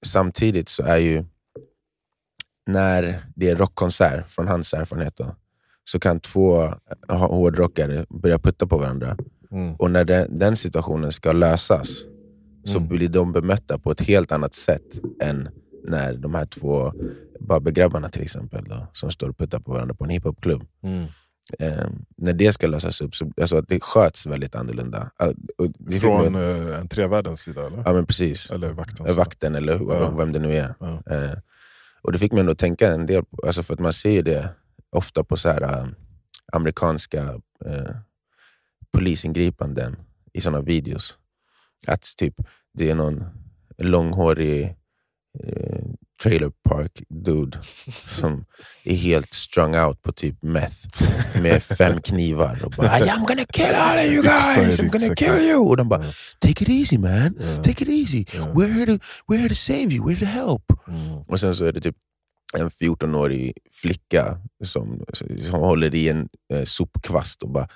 samtidigt 0.07 0.69
så 0.69 0.83
är 0.83 0.97
ju, 0.97 1.25
när 2.67 3.25
det 3.35 3.51
är 3.51 3.57
rockkonsert, 3.57 4.31
från 4.31 4.49
hans 4.49 4.75
erfarenhet, 4.75 5.17
då, 5.17 5.37
så 5.85 6.01
kan 6.01 6.21
två 6.21 6.57
ha- 7.09 7.27
hårdrockare 7.27 8.07
börja 8.09 8.39
putta 8.39 8.67
på 8.67 8.79
varandra. 8.79 9.17
Mm. 9.51 9.75
Och 9.75 9.91
när 9.91 10.05
det, 10.05 10.27
den 10.31 10.57
situationen 10.57 11.13
ska 11.13 11.33
lösas, 11.33 11.89
så 12.65 12.77
Mm. 12.79 12.89
blir 12.89 13.09
de 13.09 13.33
bemötta 13.33 13.79
på 13.79 13.91
ett 13.91 14.01
helt 14.01 14.33
annat 14.33 14.55
sätt 14.55 15.01
än 15.23 15.49
när 15.85 16.15
de 16.15 16.35
här 16.35 16.47
två 16.47 16.93
Babbe-grabbarna 17.41 18.09
till 18.11 18.23
exempel, 18.23 18.65
då, 18.65 18.87
som 18.93 19.11
står 19.11 19.29
och 19.29 19.39
puttar 19.39 19.61
på 19.61 19.73
varandra 19.73 19.95
på 19.95 20.05
en 20.05 20.11
hiphopklubb. 20.11 20.65
Mm. 20.83 21.05
Eh, 21.59 21.87
när 22.17 22.33
det 22.33 22.53
ska 22.53 22.67
lösas 22.67 23.01
upp, 23.01 23.15
så 23.15 23.33
alltså, 23.41 23.57
att 23.57 23.69
det 23.69 23.81
sköts 23.83 24.27
väldigt 24.27 24.55
annorlunda. 24.55 25.11
Ah, 25.17 25.33
fick 25.91 26.01
Från 26.01 26.33
mig- 26.33 26.71
eh, 26.71 26.79
entrévärdens 26.79 27.41
sida 27.41 27.67
eller? 27.67 27.83
Ja 27.87 27.93
men 27.93 28.07
precis. 28.07 28.51
Eller 28.51 28.73
vaktens 28.73 29.11
sida? 29.11 29.19
Vakten 29.21 29.55
eller 29.55 29.73
Ja. 29.73 30.11
vem 30.11 30.33
det 30.33 30.39
nu 30.39 30.55
är. 30.57 30.75
Ja. 30.81 31.03
Eh, 31.11 31.39
och 32.03 32.13
det 32.13 32.19
fick 32.19 32.33
mig 32.33 32.41
ändå 32.41 32.53
att 32.53 32.59
tänka 32.59 32.93
en 32.93 33.07
del, 33.07 33.25
på, 33.25 33.47
alltså 33.47 33.63
för 33.63 33.75
att 33.75 33.81
man 33.81 33.93
ser 33.93 34.23
det 34.23 34.49
ofta 34.91 35.25
på 35.25 35.37
så 35.37 35.49
här, 35.49 35.63
eh, 35.63 35.87
amerikanska 36.53 37.23
eh, 37.67 37.91
polisingripanden 38.93 39.97
i 40.33 40.41
sådana 40.41 40.61
videos. 40.63 41.19
Att 41.87 42.03
typ 42.19 42.35
det 42.75 42.91
är 42.91 42.95
någon 42.95 43.25
långhårig 43.79 44.77
eh, 45.45 45.83
trailer 46.23 46.51
park 46.69 47.03
dude 47.09 47.59
som 48.07 48.45
är 48.85 48.95
helt 48.95 49.35
strung 49.35 49.77
out 49.77 50.03
på 50.03 50.13
typ 50.13 50.43
meth 50.43 51.03
med 51.43 51.63
fem 51.63 52.01
knivar 52.03 52.65
och 52.65 52.71
bara 52.71 52.99
I'm 52.99 53.27
gonna 53.27 53.45
kill 53.45 53.75
all 53.75 53.99
of 53.99 54.05
you 54.05 54.23
guys, 54.23 54.81
I'm 54.81 54.91
gonna 54.91 55.15
kill 55.15 55.49
you! 55.49 55.69
Och 55.69 55.77
de 55.77 55.89
bara. 55.89 56.05
Take 56.39 56.65
it 56.65 56.69
easy 56.69 56.99
man, 56.99 57.35
take 57.65 57.85
it 57.85 57.89
easy. 57.89 58.25
We're, 58.55 58.73
here 58.73 58.87
to, 58.87 59.05
we're 59.29 59.39
here 59.39 59.49
to 59.49 59.55
save 59.55 59.93
you, 59.93 60.05
we're 60.05 60.17
here 60.17 60.21
to 60.21 60.27
help. 60.27 60.73
Mm. 60.89 61.19
Och 61.29 61.41
sen 61.41 61.55
så 61.55 61.65
är 61.65 61.73
det 61.73 61.81
typ 61.81 61.97
en 62.59 62.71
14-årig 62.71 63.53
flicka 63.73 64.39
som, 64.65 65.05
som 65.39 65.61
håller 65.61 65.95
i 65.95 66.09
en 66.09 66.29
eh, 66.53 66.65
sopkvast 66.65 67.43
och 67.43 67.51
bara 67.51 67.69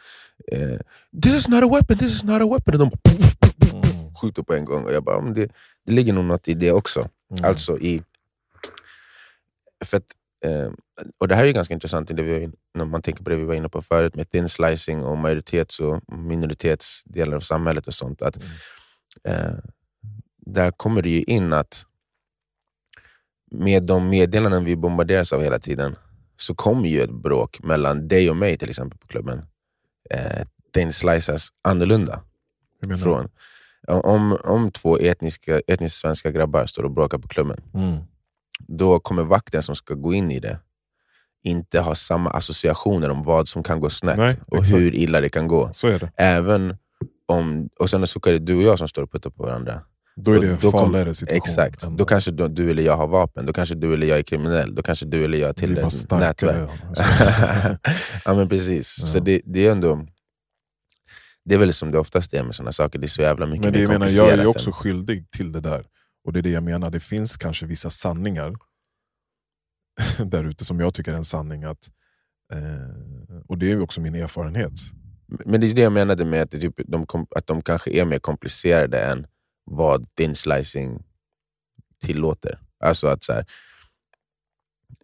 eh, 0.53 0.79
This 1.23 1.35
is 1.35 1.49
not 1.49 1.65
a 1.65 1.69
weapon, 1.69 1.99
this 1.99 2.13
is 2.13 2.25
not 2.25 2.43
a 2.43 2.47
weapon. 2.47 2.75
Och 2.75 2.79
de 2.79 2.89
bara, 2.89 3.01
puff, 3.05 3.37
puff. 3.41 3.64
Skjuter 4.25 4.43
på 4.43 4.55
en 4.55 4.65
gång. 4.65 4.85
Och 4.85 4.93
jag 4.93 5.05
bara, 5.05 5.21
"Men 5.21 5.35
det, 5.35 5.49
det 5.87 5.93
ligger 5.93 6.13
nog 6.13 6.25
något 6.25 6.49
i 6.49 6.55
det 6.55 6.73
också. 6.73 7.09
Mm. 7.31 7.45
Alltså 7.45 7.79
i... 7.79 8.03
För 9.85 9.97
att, 9.97 10.07
eh, 10.45 10.73
och 11.19 11.29
det 11.29 11.35
här 11.35 11.45
är 11.45 11.53
ganska 11.53 11.75
intressant 11.75 12.09
det 12.17 12.23
vi, 12.23 12.51
när 12.75 12.85
man 12.85 13.03
tänker 13.03 13.25
på 13.25 13.31
det 13.31 13.37
vi 13.37 13.45
var 13.45 13.55
inne 13.55 13.69
på 13.69 13.83
förut 13.83 14.15
med 14.15 14.31
thin 14.31 14.49
slicing 14.49 15.05
och 15.05 15.19
majoritets 15.19 15.81
och 15.81 16.13
minoritetsdelar 16.19 17.37
av 17.37 17.41
samhället 17.41 17.87
och 17.87 17.95
sånt. 17.95 18.23
Att, 18.23 18.37
Mm. 18.37 18.51
eh, 19.47 19.53
där 20.47 20.71
kommer 20.71 21.03
det 21.03 21.11
ju 21.11 21.23
in 21.23 21.53
att 21.53 21.87
med 23.51 23.87
de 23.87 24.09
meddelanden 24.09 24.65
vi 24.65 24.77
bombarderas 24.77 25.33
av 25.33 25.43
hela 25.43 25.59
tiden 25.59 25.97
så 26.37 26.55
kommer 26.55 26.89
ju 26.89 27.03
ett 27.03 27.11
bråk 27.11 27.61
mellan 27.63 28.09
dig 28.09 28.31
och 28.31 28.37
mig 28.37 28.59
till 28.59 28.69
exempel 28.69 28.99
på 28.99 29.07
klubben. 29.07 29.47
Eh, 30.11 30.47
den 30.71 30.93
sliceas 30.93 31.49
annorlunda. 31.63 32.23
Från, 33.03 33.29
om, 33.89 34.39
om 34.45 34.71
två 34.71 34.99
etniska, 34.99 35.61
etniskt 35.67 35.97
svenska 36.01 36.31
grabbar 36.31 36.67
står 36.67 36.83
och 36.83 36.91
bråkar 36.91 37.19
på 37.19 37.29
klubben, 37.29 37.61
Mm. 37.75 37.97
då 38.59 39.01
kommer 39.01 39.25
vakten 39.25 39.63
som 39.63 39.77
ska 39.77 39.95
gå 39.95 40.15
in 40.15 40.31
i 40.31 40.41
det 40.41 40.59
inte 41.47 41.81
ha 41.81 41.95
samma 41.95 42.31
associationer 42.31 43.09
om 43.11 43.23
vad 43.23 43.49
som 43.49 43.63
kan 43.63 43.81
gå 43.81 43.91
snett 43.91 44.17
Nej, 44.17 44.37
och 44.47 44.59
exakt. 44.59 44.77
hur 44.79 44.95
illa 44.95 45.21
det 45.21 45.29
kan 45.29 45.49
gå. 45.49 45.71
Det. 45.83 46.11
Även 46.17 46.77
om, 47.29 47.69
och 47.81 47.91
sen 47.91 48.07
så 48.07 48.21
är 48.27 48.33
det 48.33 48.39
du 48.39 48.57
och 48.57 48.63
jag 48.63 48.79
som 48.79 48.89
står 48.89 49.03
och 49.03 49.13
puttar 49.13 49.31
på 49.31 49.43
varandra. 49.43 49.81
Då 50.17 50.33
är 50.33 50.41
det 50.41 50.49
en 50.49 50.59
farligare 50.59 51.15
situation. 51.15 51.37
Exakt. 51.37 51.85
än- 51.85 51.97
Då 51.97 52.05
kanske 52.05 52.31
du, 52.31 52.49
du 52.49 52.71
eller 52.71 52.83
jag 52.83 52.97
har 52.97 53.07
vapen, 53.07 53.47
då 53.47 53.53
kanske 53.53 53.75
du 53.75 53.95
eller 53.95 54.07
jag 54.07 54.19
är 54.19 54.23
kriminell, 54.23 54.75
då 54.75 54.83
kanske 54.83 55.07
du 55.07 55.25
eller 55.25 55.39
jag 55.39 55.57
tillhör 55.57 55.87
ett 55.87 56.11
nätverk. 56.11 56.71
ja 58.25 58.35
men 58.35 58.49
precis. 58.49 58.97
Ja. 59.01 59.07
Så 59.07 59.19
det, 59.21 59.41
det 59.45 59.67
är 59.67 59.73
ändå... 59.73 60.07
det 61.45 61.55
är 61.55 61.59
väl 61.59 61.73
som 61.73 61.91
det 61.91 61.99
oftast 61.99 62.35
är 62.35 62.43
med 62.43 62.55
sådana 62.55 62.73
saker, 62.73 62.99
det 62.99 63.07
är 63.07 63.09
så 63.09 63.23
jävla 63.23 63.47
mycket 63.47 63.65
Men 63.65 63.73
det 63.73 63.81
jag 63.81 63.89
menar, 63.89 64.09
jag 64.09 64.29
är 64.29 64.39
ju 64.39 64.47
också 64.47 64.73
skyldig 64.73 65.31
till 65.31 65.53
det 65.53 65.61
där. 65.61 65.87
Och 66.25 66.33
det 66.33 66.41
är 66.41 66.43
det 66.43 66.51
jag 66.51 66.63
menar, 66.63 66.91
det 66.91 67.01
finns 67.01 67.37
kanske 67.37 67.67
vissa 67.67 67.91
sanningar 67.91 68.55
där 70.25 70.45
ute 70.45 70.65
som 70.65 70.81
jag 70.81 70.95
tycker 70.95 71.13
är 71.13 71.17
en 71.17 71.25
sanning. 71.25 71.65
Att, 71.65 71.91
eh, 72.53 73.43
och 73.47 73.59
det 73.59 73.67
är 73.67 73.71
ju 73.71 73.81
också 73.81 74.01
min 74.01 74.15
erfarenhet. 74.15 74.73
Men 75.27 75.61
det 75.61 75.71
är 75.71 75.75
det 75.75 75.83
jag 75.83 75.93
menade 75.93 76.25
med 76.25 76.43
att, 76.43 76.51
typ, 76.51 76.75
de, 76.87 77.07
att 77.37 77.47
de 77.47 77.63
kanske 77.63 77.91
är 77.91 78.05
mer 78.05 78.19
komplicerade 78.19 79.01
än 79.01 79.27
vad 79.65 80.15
thin 80.15 80.35
slicing 80.35 81.05
tillåter. 82.01 82.61
Alltså 82.79 83.07
att 83.07 83.25
så 83.25 83.33
här, 83.33 83.47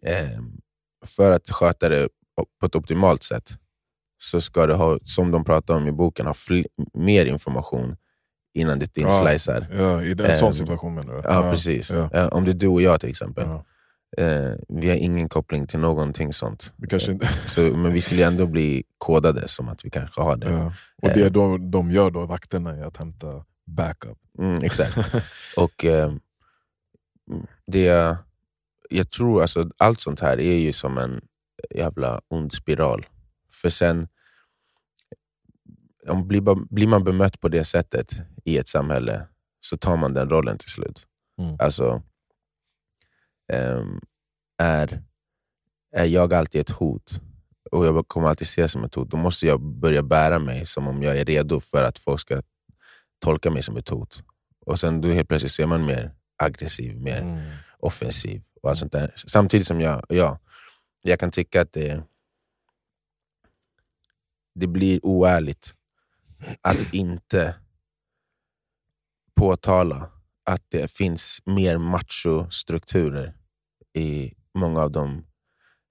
ehm, 0.01 0.61
för 1.05 1.31
att 1.31 1.49
sköta 1.49 1.89
det 1.89 2.09
på 2.59 2.65
ett 2.65 2.75
optimalt 2.75 3.23
sätt 3.23 3.60
så 4.21 4.41
ska 4.41 4.65
du 4.65 4.73
ha, 4.73 4.99
som 5.03 5.31
de 5.31 5.43
pratar 5.43 5.75
om 5.75 5.87
i 5.87 5.91
boken, 5.91 6.25
ha 6.25 6.33
mer 6.93 7.25
information 7.25 7.95
innan 8.53 8.79
du 8.79 8.85
thin 8.85 9.07
Ja. 9.09 9.35
Ja, 9.71 10.03
I 10.03 10.11
en 10.11 10.19
Ehm, 10.21 10.33
sån 10.33 10.53
situation 10.53 10.95
menar 10.95 11.13
du? 11.13 11.21
Ja, 11.23 11.51
precis. 11.51 11.91
ja. 11.91 12.09
Ja, 12.13 12.27
om 12.29 12.45
det 12.45 12.51
är 12.51 12.55
du 12.55 12.67
och 12.67 12.81
jag 12.81 12.99
till 12.99 13.09
exempel. 13.09 13.47
Ja. 13.47 13.65
Eh, 14.17 14.53
vi 14.69 14.89
har 14.89 14.95
ingen 14.95 15.29
koppling 15.29 15.67
till 15.67 15.79
någonting 15.79 16.33
sånt. 16.33 16.73
Vi 16.77 16.87
kanske 16.87 17.11
inte, 17.11 17.27
Så, 17.45 17.61
men 17.61 17.93
vi 17.93 18.01
skulle 18.01 18.25
ändå 18.27 18.45
bli 18.47 18.83
kodade 18.97 19.47
som 19.47 19.69
att 19.69 19.85
vi 19.85 19.89
kanske 19.89 20.21
har 20.21 20.35
det. 20.37 20.51
ja. 20.51 20.73
Och 21.01 21.09
det 21.09 21.29
de, 21.29 21.71
de 21.71 21.91
gör 21.91 22.11
då, 22.11 22.25
vakterna, 22.25 22.75
är 22.77 22.83
att 22.83 22.97
hämta 22.97 23.27
backup. 23.67 24.17
Mm, 24.39 24.63
exakt. 24.63 24.97
Och 25.57 25.85
eh, 25.85 26.13
det, 27.67 28.15
jag 28.89 29.09
tror 29.11 29.41
alltså 29.41 29.69
allt 29.77 30.01
sånt 30.01 30.19
här 30.19 30.39
är 30.39 30.57
ju 30.57 30.73
som 30.73 30.97
en 30.97 31.21
jävla 31.75 32.21
ond 32.27 32.53
spiral. 32.53 33.05
För 33.51 33.69
sen, 33.69 34.07
om 36.07 36.27
blir, 36.27 36.41
blir 36.73 36.87
man 36.87 37.03
bemött 37.03 37.39
på 37.39 37.47
det 37.49 37.63
sättet 37.63 38.21
i 38.43 38.57
ett 38.57 38.67
samhälle 38.67 39.27
så 39.59 39.77
tar 39.77 39.97
man 39.97 40.13
den 40.13 40.29
rollen 40.29 40.57
till 40.57 40.69
slut. 40.69 41.07
Mm. 41.39 41.55
Alltså, 41.59 42.03
ehm, 43.53 43.99
är, 44.57 45.03
är 45.95 46.05
jag 46.05 46.33
alltid 46.33 46.61
ett 46.61 46.69
hot 46.69 47.21
och 47.71 47.85
jag 47.85 48.07
kommer 48.07 48.27
alltid 48.29 48.45
ses 48.45 48.71
som 48.71 48.83
ett 48.83 48.95
hot, 48.95 49.09
då 49.11 49.17
måste 49.17 49.47
jag 49.47 49.61
börja 49.61 50.03
bära 50.03 50.39
mig 50.39 50.65
som 50.65 50.87
om 50.87 51.03
jag 51.03 51.17
är 51.17 51.25
redo 51.25 51.59
för 51.59 51.83
att 51.83 51.97
folk 51.99 52.19
ska 52.19 52.41
tolka 53.19 53.49
mig 53.51 53.61
som 53.61 53.77
ett 53.77 53.89
hot. 53.89 54.23
Och 54.65 54.79
sen 54.79 55.01
då 55.01 55.09
helt 55.09 55.27
plötsligt 55.27 55.51
så 55.51 55.61
är 55.61 55.65
man 55.67 55.85
mer 55.85 56.13
aggressiv, 56.37 56.97
mer 56.99 57.21
Mm. 57.21 57.51
offensiv 57.79 58.41
och 58.61 58.69
allt 58.69 58.79
sånt 58.79 58.91
där. 58.91 59.13
Samtidigt 59.15 59.67
som 59.67 59.81
jag, 59.81 60.05
ja, 60.09 60.39
jag 61.01 61.19
kan 61.19 61.31
tycka 61.31 61.61
att 61.61 61.73
det, 61.73 62.03
det 64.55 64.67
blir 64.67 65.05
oärligt 65.05 65.75
att 66.61 66.93
inte 66.93 67.55
påtala 69.35 70.11
att 70.43 70.63
det 70.69 70.91
finns 70.91 71.41
mer 71.45 71.77
machostrukturer 71.77 73.33
i 73.93 74.33
många 74.53 74.81
av 74.81 74.91
de 74.91 75.25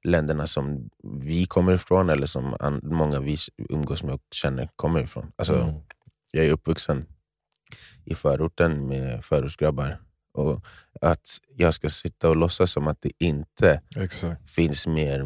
länderna 0.05 0.47
som 0.47 0.91
vi 1.23 1.47
kommer 1.47 1.75
ifrån 1.75 2.11
eller 2.11 2.27
som 2.27 2.57
många 2.83 3.21
vi 3.21 3.37
umgås 3.69 4.03
med 4.03 4.15
och 4.15 4.23
känner 4.31 4.69
kommer 4.77 5.01
ifrån. 5.03 5.33
Alltså, 5.37 5.55
Mm. 5.55 5.81
Jag 6.33 6.47
är 6.47 6.51
uppvuxen 6.51 7.07
i 8.05 8.15
förorten 8.15 8.87
med 8.89 9.25
förortsgrabbar. 9.25 9.99
Och 10.33 10.65
att 11.01 11.39
jag 11.57 11.75
ska 11.75 11.89
sitta 11.89 12.29
och 12.29 12.37
låtsas 12.37 12.73
som 12.73 12.89
att 12.89 13.03
det 13.03 13.13
inte 13.19 13.83
Exakt. 13.97 14.51
finns 14.51 14.87
mer 14.87 15.21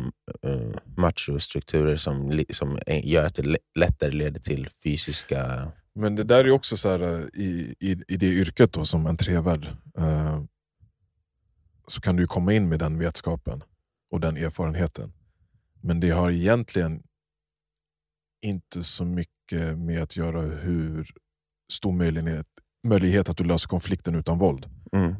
uh, 0.46 0.76
machostrukturer 0.96 1.96
som, 1.96 2.44
som 2.50 2.78
gör 2.86 3.24
att 3.24 3.34
det 3.34 3.42
lä- 3.42 3.58
lättare 3.74 4.10
leder 4.10 4.40
till 4.40 4.68
fysiska... 4.84 5.72
Men 5.94 6.16
det 6.16 6.24
där 6.24 6.44
är 6.44 6.50
också 6.50 6.76
så 6.76 6.88
här, 6.88 7.00
eh, 7.00 7.26
i, 7.42 7.74
i, 7.80 7.96
i 8.08 8.16
det 8.16 8.26
yrket 8.26 8.72
då, 8.72 8.84
som 8.84 9.06
entrévärd, 9.06 9.66
eh, 9.98 10.42
så 11.86 12.00
kan 12.00 12.16
du 12.16 12.26
komma 12.26 12.52
in 12.52 12.68
med 12.68 12.78
den 12.78 12.98
vetskapen 12.98 13.62
och 14.10 14.20
den 14.20 14.36
erfarenheten. 14.36 15.12
Men 15.80 16.00
det 16.00 16.10
har 16.10 16.30
egentligen 16.30 17.02
inte 18.42 18.82
så 18.82 19.04
mycket 19.04 19.78
med 19.78 20.02
att 20.02 20.16
göra 20.16 20.40
hur 20.40 21.10
stor 21.72 21.92
möjlighet, 21.92 22.46
möjlighet 22.86 23.28
att 23.28 23.36
du 23.36 23.44
löser 23.44 23.68
konflikten 23.68 24.14
utan 24.14 24.38
våld. 24.38 24.66
Mm. 24.94 25.14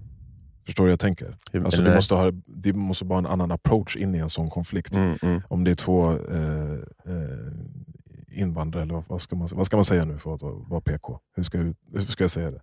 Förstår 0.66 0.84
du 0.84 0.90
jag 0.90 1.00
tänker? 1.00 1.36
Alltså, 1.64 1.82
du, 1.82 1.94
måste 1.94 2.14
ha, 2.14 2.30
du 2.46 2.72
måste 2.72 3.04
bara 3.04 3.14
ha 3.14 3.18
en 3.18 3.32
annan 3.32 3.50
approach 3.50 3.96
in 3.96 4.14
i 4.14 4.18
en 4.18 4.30
sån 4.30 4.50
konflikt. 4.50 4.94
Mm, 4.94 5.18
mm. 5.22 5.40
Om 5.48 5.64
det 5.64 5.70
är 5.70 5.74
två 5.74 6.10
eh, 6.10 6.72
eh, 7.06 8.40
invandrare, 8.40 8.82
eller 8.82 9.04
vad- 9.08 9.20
ska, 9.20 9.36
man, 9.36 9.48
vad 9.52 9.66
ska 9.66 9.76
man 9.76 9.84
säga 9.84 10.04
nu 10.04 10.18
för 10.18 10.34
att 10.34 10.42
vara 10.42 10.80
PK? 10.80 11.18
Hur 11.36 11.42
ska, 11.42 11.58
hur 11.58 12.00
ska 12.08 12.24
jag 12.24 12.30
säga 12.30 12.50
det? 12.50 12.60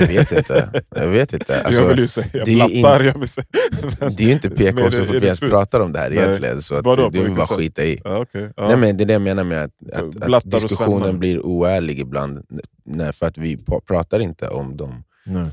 Jag 0.00 0.06
vet 0.06 0.32
inte. 0.32 0.82
Jag 0.90 1.08
vet 1.08 1.32
inte. 1.32 1.62
Alltså, 1.64 1.82
jag 1.82 1.88
vill 1.88 1.98
ju 1.98 2.06
säga 2.06 2.42
är 2.42 2.44
blattar, 2.44 3.04
jag 3.04 3.18
vill 3.18 3.28
säga... 3.28 3.46
det 3.98 4.22
är 4.22 4.26
ju 4.26 4.32
inte 4.32 4.50
PK 4.50 4.80
Men 4.80 4.90
så 4.90 5.00
är 5.00 5.04
fort 5.04 5.14
vi 5.14 5.24
ens 5.24 5.40
pratar 5.40 5.80
om 5.80 5.92
det 5.92 5.98
här 5.98 6.10
Nej. 6.10 6.18
egentligen. 6.18 6.62
Så 6.62 6.74
att 6.74 6.84
Vadå, 6.84 7.02
det 7.02 7.06
på 7.06 7.10
vill 7.12 7.20
vi 7.20 7.28
vilket 7.28 7.36
bara 7.38 7.46
sätt? 7.46 7.56
skita 7.56 7.84
i. 7.84 8.00
ja, 8.04 8.18
okay. 8.18 8.48
ja. 8.56 8.68
Nej, 8.68 8.76
men 8.76 8.96
det 8.96 9.04
är 9.04 9.06
det 9.06 9.12
jag 9.12 9.22
menar 9.22 9.44
med 9.44 9.64
att, 9.64 9.72
att, 9.92 10.34
att 10.34 10.50
diskussionen 10.50 11.18
blir 11.18 11.40
oärlig 11.46 12.00
ibland. 12.00 12.46
Nej, 12.84 13.12
för 13.12 13.26
att 13.26 13.38
vi 13.38 13.64
pratar 13.86 14.20
inte 14.20 14.48
om 14.48 14.76
de, 14.76 15.04
Nej. 15.24 15.50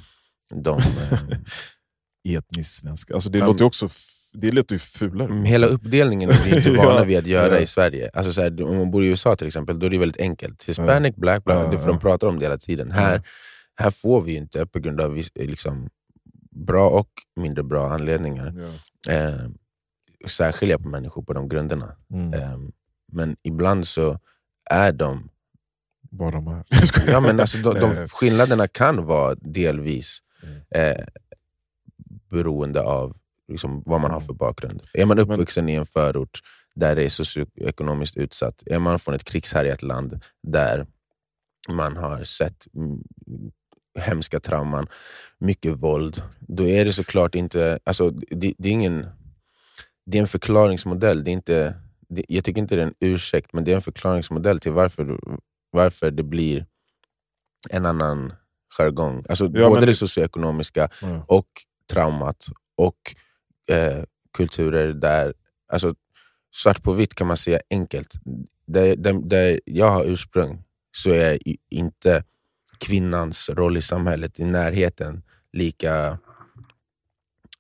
De 0.56 0.80
eh, 2.28 2.34
Etnisk 2.38 2.72
svenska. 2.72 3.14
Alltså, 3.14 3.30
det 3.30 3.38
Ja, 3.40 3.46
låter 3.46 3.60
ju 3.60 3.66
också 3.66 3.90
det 4.34 4.52
låter 4.52 4.76
ju 4.76 4.80
fulare. 4.80 5.28
Mm, 5.28 5.44
Hela 5.46 5.68
uppdelningen 5.68 6.30
är 6.30 6.44
vi 6.44 6.56
inte 6.56 6.72
vana 6.78 7.00
Ja, 7.00 7.04
vid 7.04 7.18
att 7.18 7.28
göra 7.28 7.56
ja. 7.56 7.60
i 7.62 7.66
Sverige. 7.66 8.10
Alltså 8.14 8.34
så 8.34 8.42
här, 8.42 8.64
om 8.64 8.78
man 8.78 8.92
bor 8.92 9.04
i 9.04 9.08
USA 9.08 9.36
till 9.36 9.48
exempel, 9.48 9.80
då 9.80 9.86
är 9.86 9.90
det 9.90 9.98
väldigt 9.98 10.22
enkelt. 10.22 10.64
Hispanic, 10.64 11.16
black, 11.16 11.44
black, 11.44 11.58
Ja, 11.58 11.72
för 11.72 11.80
ja. 11.80 11.86
de 11.88 12.00
pratar 12.00 12.28
om 12.28 12.40
det 12.40 12.46
hela 12.46 12.58
tiden. 12.58 12.92
Här, 12.92 13.22
här 13.76 13.92
får 13.92 14.22
vi 14.22 14.36
inte 14.36 14.66
på 14.66 14.80
grund 14.80 15.02
av 15.02 15.22
liksom, 15.36 15.90
bra 16.52 16.90
och 16.90 17.10
mindre 17.36 17.64
bra 17.64 17.90
anledningar 17.94 18.54
Ja. 19.08 19.14
eh, 19.14 19.50
särskilja 20.28 20.80
på 20.80 20.88
människor 20.88 21.24
på 21.24 21.34
de 21.34 21.50
grunderna. 21.50 21.96
Mm. 22.14 22.34
Eh, 22.34 22.58
men 23.12 23.36
ibland 23.44 23.88
så 23.88 24.20
är 24.70 24.92
de 24.92 25.30
Vad 26.12 26.34
de 26.34 26.48
är. 26.48 26.64
Ja, 27.08 27.20
men 27.20 27.40
alltså, 27.40 27.58
de, 27.58 27.80
de 27.80 27.96
skillnaderna 28.08 28.68
kan 28.68 29.06
vara 29.06 29.36
delvis 29.36 30.20
Mm. 30.44 30.62
eh, 30.70 31.06
beroende 32.30 32.82
av 32.82 33.18
liksom, 33.48 33.84
vad 33.86 34.02
man 34.02 34.12
har 34.12 34.20
för 34.20 34.34
bakgrund. 34.34 34.82
Är 34.94 35.06
man 35.06 35.20
uppvuxen 35.20 35.70
i 35.70 35.74
en 35.74 35.86
förort 35.86 36.40
där 36.76 36.96
det 36.96 37.04
är 37.04 37.10
socioekonomiskt 37.10 38.18
utsatt, 38.18 38.64
är 38.66 38.80
man 38.80 39.00
från 39.00 39.16
ett 39.16 39.24
krigshärjat 39.24 39.82
land 39.82 40.20
där 40.44 40.86
man 41.70 41.98
har 41.98 42.24
sett 42.24 42.68
mm, 42.76 43.04
hemska 44.00 44.40
trauman, 44.40 44.88
mycket 45.38 45.76
våld, 45.76 46.24
då 46.40 46.68
är 46.68 46.86
det 46.86 46.94
såklart 46.94 47.36
inte... 47.36 47.80
Alltså, 47.84 48.10
det, 48.10 48.54
det 48.58 48.70
är 48.70 48.74
ingen... 48.74 49.08
Det 50.06 50.18
är 50.18 50.22
en 50.22 50.28
förklaringsmodell. 50.28 51.24
Det 51.24 51.32
är 51.32 51.34
inte, 51.34 51.76
det, 52.10 52.26
jag 52.28 52.44
tycker 52.44 52.62
inte 52.62 52.76
det 52.76 52.82
är 52.82 52.88
en 52.88 52.94
ursäkt, 53.00 53.54
men 53.54 53.64
det 53.64 53.72
är 53.72 53.76
en 53.76 53.82
förklaringsmodell 53.82 54.60
till 54.60 54.72
varför, 54.72 55.20
varför 55.72 56.12
det 56.12 56.24
blir 56.24 56.66
en 57.70 57.86
annan 57.86 58.34
jargong. 58.78 59.26
Alltså, 59.30 59.46
Ja, 59.46 59.50
både 59.70 59.80
men- 59.82 59.88
det 59.88 59.94
socioekonomiska 59.94 60.90
Ja. 61.02 61.26
och 61.28 61.48
traumat 61.92 62.46
och 62.76 63.16
eh, 63.76 64.04
kulturer 64.38 64.94
där... 64.94 65.34
Alltså, 65.74 65.96
svart 66.56 66.84
på 66.84 66.94
vitt 66.94 67.16
kan 67.16 67.28
man 67.28 67.38
säga 67.38 67.60
enkelt. 67.70 68.14
Där, 68.68 68.96
där, 68.96 69.14
där 69.14 69.60
jag 69.66 69.92
har 69.92 70.06
ursprung 70.06 70.64
så 70.92 71.10
är 71.10 71.40
inte 71.70 72.24
kvinnans 72.80 73.50
roll 73.50 73.78
i 73.78 73.82
samhället 73.82 74.40
i 74.40 74.46
närheten 74.46 75.24
lika 75.54 76.18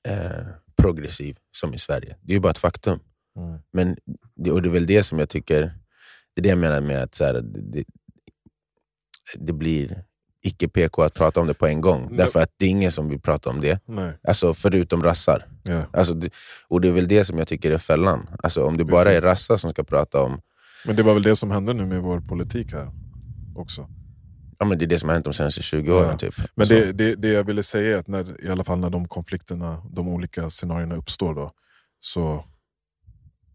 eh, 0.08 0.48
progressiv 0.76 1.38
som 1.52 1.74
i 1.74 1.78
Sverige. 1.78 2.18
Det 2.22 2.32
är 2.32 2.36
ju 2.36 2.40
bara 2.40 2.50
ett 2.52 2.58
faktum. 2.58 3.00
Mm. 3.38 3.60
Men 3.72 3.98
det, 4.36 4.52
och 4.52 4.62
det 4.62 4.70
är 4.70 4.74
väl 4.74 4.86
det 4.86 5.04
som 5.04 5.20
jag 5.20 5.30
tycker, 5.30 5.62
det 6.34 6.40
är 6.40 6.44
det 6.44 6.50
jag 6.50 6.58
menar 6.58 6.82
med 6.82 7.04
att 7.04 7.16
så 7.16 7.26
här, 7.26 7.34
det, 7.34 7.62
det, 7.62 7.84
det 9.36 9.54
blir 9.54 10.04
icke 10.44 10.68
PK 10.68 11.02
att 11.04 11.14
prata 11.14 11.40
om 11.42 11.48
det 11.48 11.54
på 11.54 11.68
en 11.68 11.82
gång. 11.82 12.08
Nej. 12.08 12.18
Därför 12.18 12.42
att 12.42 12.50
det 12.58 12.66
är 12.66 12.70
ingen 12.70 12.92
som 12.92 13.10
vill 13.10 13.20
prata 13.20 13.50
om 13.50 13.62
det, 13.62 13.80
Nej. 13.86 14.14
alltså 14.28 14.54
förutom 14.54 15.04
rassar. 15.04 15.46
Ja. 15.64 15.84
Alltså 15.94 16.16
och 16.68 16.82
det 16.82 16.88
är 16.88 16.92
väl 16.92 17.08
det 17.08 17.26
som 17.26 17.38
jag 17.38 17.48
tycker 17.48 17.72
är 17.72 17.78
fällan. 17.78 18.28
Alltså 18.44 18.66
om 18.66 18.78
det 18.78 18.86
bara 18.86 19.04
Precis. 19.04 19.18
är 19.18 19.22
rassar 19.22 19.58
som 19.58 19.72
ska 19.72 19.84
prata 19.84 20.22
om, 20.22 20.42
Men 20.86 20.96
det 20.96 21.04
var 21.04 21.14
väl 21.14 21.24
det 21.24 21.36
som 21.36 21.52
hände 21.52 21.74
nu 21.74 21.86
med 21.86 22.02
vår 22.02 22.20
politik 22.20 22.74
här 22.74 22.92
också. 23.56 23.90
ja 24.60 24.66
men 24.66 24.78
det 24.78 24.86
är 24.86 24.88
det 24.88 25.00
som 25.00 25.10
har 25.10 25.14
hänt 25.14 25.26
de 25.26 25.34
senaste 25.34 25.62
20 25.62 25.92
åren. 25.94 26.10
Ja. 26.12 26.18
Typ. 26.18 26.34
Men 26.56 26.68
det, 26.68 26.92
det, 26.92 27.16
det 27.16 27.28
jag 27.28 27.44
ville 27.44 27.64
säga 27.64 27.96
är 27.96 28.00
att 28.00 28.08
när, 28.08 28.46
i 28.46 28.50
alla 28.50 28.64
fall 28.64 28.80
när 28.80 28.90
de 28.90 29.08
konflikterna, 29.08 29.82
de 29.92 30.08
olika 30.08 30.50
scenarierna 30.50 30.96
uppstår 30.96 31.34
då, 31.36 31.52
så 32.00 32.44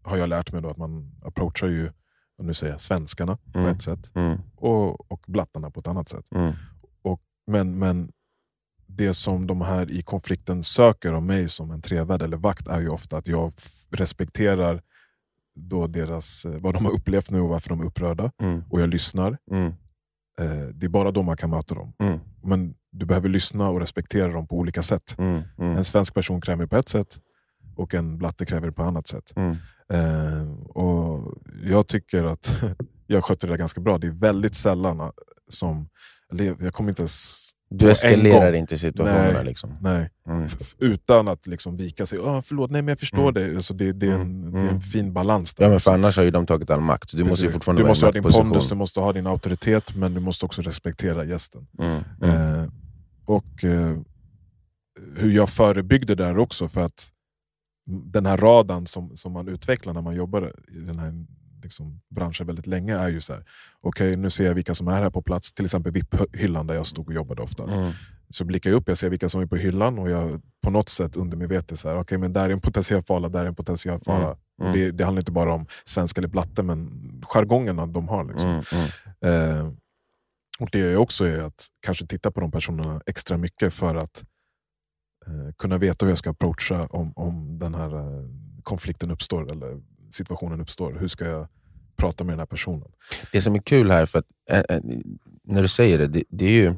har 0.03 0.17
jag 0.17 0.29
lärt 0.29 0.51
mig 0.51 0.61
då 0.61 0.69
att 0.69 0.77
man 0.77 1.11
approachar 1.25 1.67
ju, 1.67 1.91
nu 2.39 2.53
säger 2.53 2.73
jag, 2.73 2.81
svenskarna 2.81 3.37
på 3.53 3.59
Mm. 3.59 3.71
ett 3.71 3.81
sätt 3.81 4.11
Mm, 4.15 4.37
och, 4.55 5.11
och 5.11 5.21
blattarna 5.27 5.69
på 5.71 5.79
ett 5.79 5.87
annat 5.87 6.09
sätt. 6.09 6.25
mm, 6.35 6.53
Men, 7.47 7.79
men 7.79 8.11
det 8.87 9.13
som 9.13 9.47
de 9.47 9.61
här 9.61 9.91
i 9.91 10.01
konflikten 10.01 10.63
söker 10.63 11.13
av 11.13 11.23
mig 11.23 11.49
som 11.49 11.71
en 11.71 11.81
trevärd 11.81 12.21
eller 12.21 12.37
vakt 12.37 12.67
är 12.67 12.79
ju 12.79 12.89
ofta 12.89 13.17
att 13.17 13.27
jag 13.27 13.53
respekterar 13.91 14.81
då 15.55 15.87
deras, 15.87 16.45
eh, 16.45 16.59
vad 16.59 16.73
de 16.73 16.85
har 16.85 16.91
upplevt 16.91 17.31
nu 17.31 17.41
och 17.41 17.49
varför 17.49 17.69
de 17.69 17.79
är 17.79 17.85
upprörda. 17.85 18.31
Mm. 18.41 18.63
Och 18.69 18.81
jag 18.81 18.89
lyssnar. 18.89 19.37
Mm. 19.51 19.73
Eh, 20.39 20.67
det 20.73 20.85
är 20.85 20.89
bara 20.89 21.11
då 21.11 21.23
man 21.23 21.37
kan 21.37 21.49
möta 21.49 21.75
dem. 21.75 21.93
Mm. 21.99 22.19
Men 22.43 22.75
du 22.91 23.05
behöver 23.05 23.29
lyssna 23.29 23.69
och 23.69 23.79
respektera 23.79 24.31
dem 24.31 24.47
på 24.47 24.57
olika 24.57 24.81
sätt. 24.81 25.15
Mm. 25.17 25.41
Mm. 25.57 25.77
En 25.77 25.83
svensk 25.83 26.13
person 26.13 26.41
kräver 26.41 26.65
på 26.65 26.75
ett 26.75 26.89
sätt 26.89 27.19
och 27.75 27.93
en 27.93 28.17
blatte 28.17 28.45
kräver 28.45 28.71
på 28.71 28.83
annat 28.83 29.07
sätt. 29.07 29.33
Mm. 29.35 29.57
Eh, 29.89 30.51
och 30.59 31.33
Jag 31.63 31.87
tycker 31.87 32.23
att 32.23 32.63
jag 33.07 33.23
sköter 33.23 33.47
det 33.47 33.53
där 33.53 33.57
ganska 33.57 33.81
bra. 33.81 33.97
Det 33.97 34.07
är 34.07 34.11
väldigt 34.11 34.55
sällan 34.55 34.99
eh, 34.99 35.09
som... 35.49 35.89
Jag 36.59 36.73
kommer 36.73 36.89
inte 36.91 37.01
ens... 37.01 37.43
Du 37.69 37.91
eskalerar 37.91 38.53
inte 38.53 38.77
situationerna. 38.77 39.41
Liksom. 39.41 39.73
Nej, 39.81 40.09
Mm. 40.27 40.47
utan 40.79 41.27
att 41.27 41.47
liksom 41.47 41.77
vika 41.77 42.05
sig. 42.05 42.19
Oh, 42.19 42.41
förlåt, 42.41 42.71
nej 42.71 42.81
men 42.81 42.89
jag 42.89 42.99
förstår 42.99 43.29
Mm. 43.29 43.33
det. 43.33 43.55
Alltså 43.55 43.73
det, 43.73 43.91
det, 43.93 44.07
är 44.07 44.11
en, 44.11 44.21
Mm. 44.21 44.51
det 44.51 44.57
är 44.57 44.61
en 44.61 44.67
Mm. 44.69 44.81
fin 44.81 45.13
balans. 45.13 45.53
Där 45.53 45.65
Ja, 45.65 45.69
men 45.71 45.79
för 45.79 45.91
annars 45.93 46.17
har 46.17 46.23
ju 46.23 46.31
de 46.31 46.45
tagit 46.45 46.69
all 46.69 46.81
makt. 46.81 47.11
Du 47.17 47.23
måste 47.23 47.41
Precis. 47.41 47.53
fortfarande 47.53 47.81
du 47.81 47.87
måste 47.87 48.05
ha 48.05 48.11
din 48.11 48.23
pondus, 48.23 48.69
du 48.69 48.75
måste 48.75 48.99
ha 48.99 49.13
din 49.13 49.27
auktoritet, 49.27 49.95
men 49.95 50.13
du 50.13 50.19
måste 50.19 50.45
också 50.45 50.61
respektera 50.61 51.25
gästen. 51.25 51.67
Mm. 51.79 52.03
Mm. 52.21 52.59
Eh, 52.61 52.67
och 53.25 53.63
eh, 53.63 53.97
hur 55.15 55.31
jag 55.31 55.49
förebyggde 55.49 56.15
där 56.15 56.37
också, 56.37 56.67
för 56.67 56.81
att 56.81 57.11
den 57.89 58.25
här 58.25 58.37
radan 58.37 58.87
som, 58.87 59.15
som 59.17 59.31
man 59.31 59.47
utvecklar 59.47 59.93
när 59.93 60.01
man 60.01 60.15
jobbar 60.15 60.53
i 60.71 60.79
den 60.79 60.99
här 60.99 61.25
liksom, 61.63 62.01
branschen 62.09 62.47
väldigt 62.47 62.67
länge 62.67 62.95
är 62.95 63.09
ju 63.09 63.21
så 63.21 63.33
här. 63.33 63.43
okej 63.81 64.17
nu 64.17 64.29
ser 64.29 64.43
jag 64.43 64.55
vilka 64.55 64.75
som 64.75 64.87
är 64.87 65.01
här 65.01 65.09
på 65.09 65.21
plats, 65.21 65.53
till 65.53 65.65
exempel 65.65 65.91
VIP-hyllan 65.91 66.67
där 66.67 66.75
jag 66.75 66.87
stod 66.87 67.07
och 67.07 67.13
jobbade 67.13 67.41
ofta. 67.41 67.63
Mm. 67.63 67.91
Så 68.29 68.45
blickar 68.45 68.69
jag 68.69 68.77
upp, 68.77 68.87
jag 68.87 68.97
ser 68.97 69.09
vilka 69.09 69.29
som 69.29 69.41
är 69.41 69.45
på 69.45 69.55
hyllan 69.55 69.99
och 69.99 70.09
jag 70.09 70.41
på 70.63 70.69
något 70.69 70.89
sätt 70.89 71.15
undermedvetet 71.15 71.85
okej 71.85 72.17
men 72.17 72.33
där 72.33 72.45
är 72.45 72.49
en 72.49 72.61
potentiell 72.61 73.03
fara, 73.03 73.29
där 73.29 73.41
är 73.41 73.45
en 73.45 73.55
potentiell 73.55 73.99
fara. 73.99 74.23
Mm. 74.23 74.37
Mm. 74.61 74.73
Det, 74.73 74.91
det 74.91 75.03
handlar 75.03 75.21
inte 75.21 75.31
bara 75.31 75.53
om 75.53 75.67
svenska 75.85 76.21
eller 76.21 76.27
blatte, 76.27 76.63
men 76.63 76.89
jargongerna 77.25 77.85
de 77.85 78.07
har. 78.07 78.23
Liksom. 78.23 78.49
Mm. 78.49 78.63
Mm. 79.21 79.57
Eh, 79.59 79.73
och 80.59 80.69
det 80.71 80.79
jag 80.79 80.91
gör 80.91 80.99
också 80.99 81.25
är 81.25 81.39
att 81.39 81.67
kanske 81.85 82.07
titta 82.07 82.31
på 82.31 82.39
de 82.39 82.51
personerna 82.51 83.01
extra 83.05 83.37
mycket 83.37 83.73
för 83.73 83.95
att 83.95 84.23
eh, 85.27 85.53
kunna 85.57 85.77
veta 85.77 86.05
hur 86.05 86.11
jag 86.11 86.17
ska 86.17 86.29
approacha 86.29 86.87
om, 86.89 87.13
om 87.15 87.59
den 87.59 87.75
här 87.75 87.95
eh, 87.95 88.25
konflikten 88.63 89.11
uppstår 89.11 89.51
eller 89.51 89.81
situationen 90.09 90.61
uppstår. 90.61 90.97
Hur 90.99 91.07
ska 91.07 91.25
jag 91.25 91.47
prata 91.95 92.23
med 92.23 92.33
den 92.33 92.39
här 92.39 92.45
personen? 92.45 92.91
Det 93.31 93.41
som 93.41 93.55
är 93.55 93.59
kul 93.59 93.91
här, 93.91 94.05
för 94.05 94.19
att, 94.19 94.25
äh, 94.49 94.75
äh, 94.75 94.81
när 95.43 95.61
du 95.61 95.67
säger 95.67 95.97
det, 95.97 96.07
det, 96.07 96.23
det 96.29 96.45
är 96.45 96.51
ju 96.51 96.75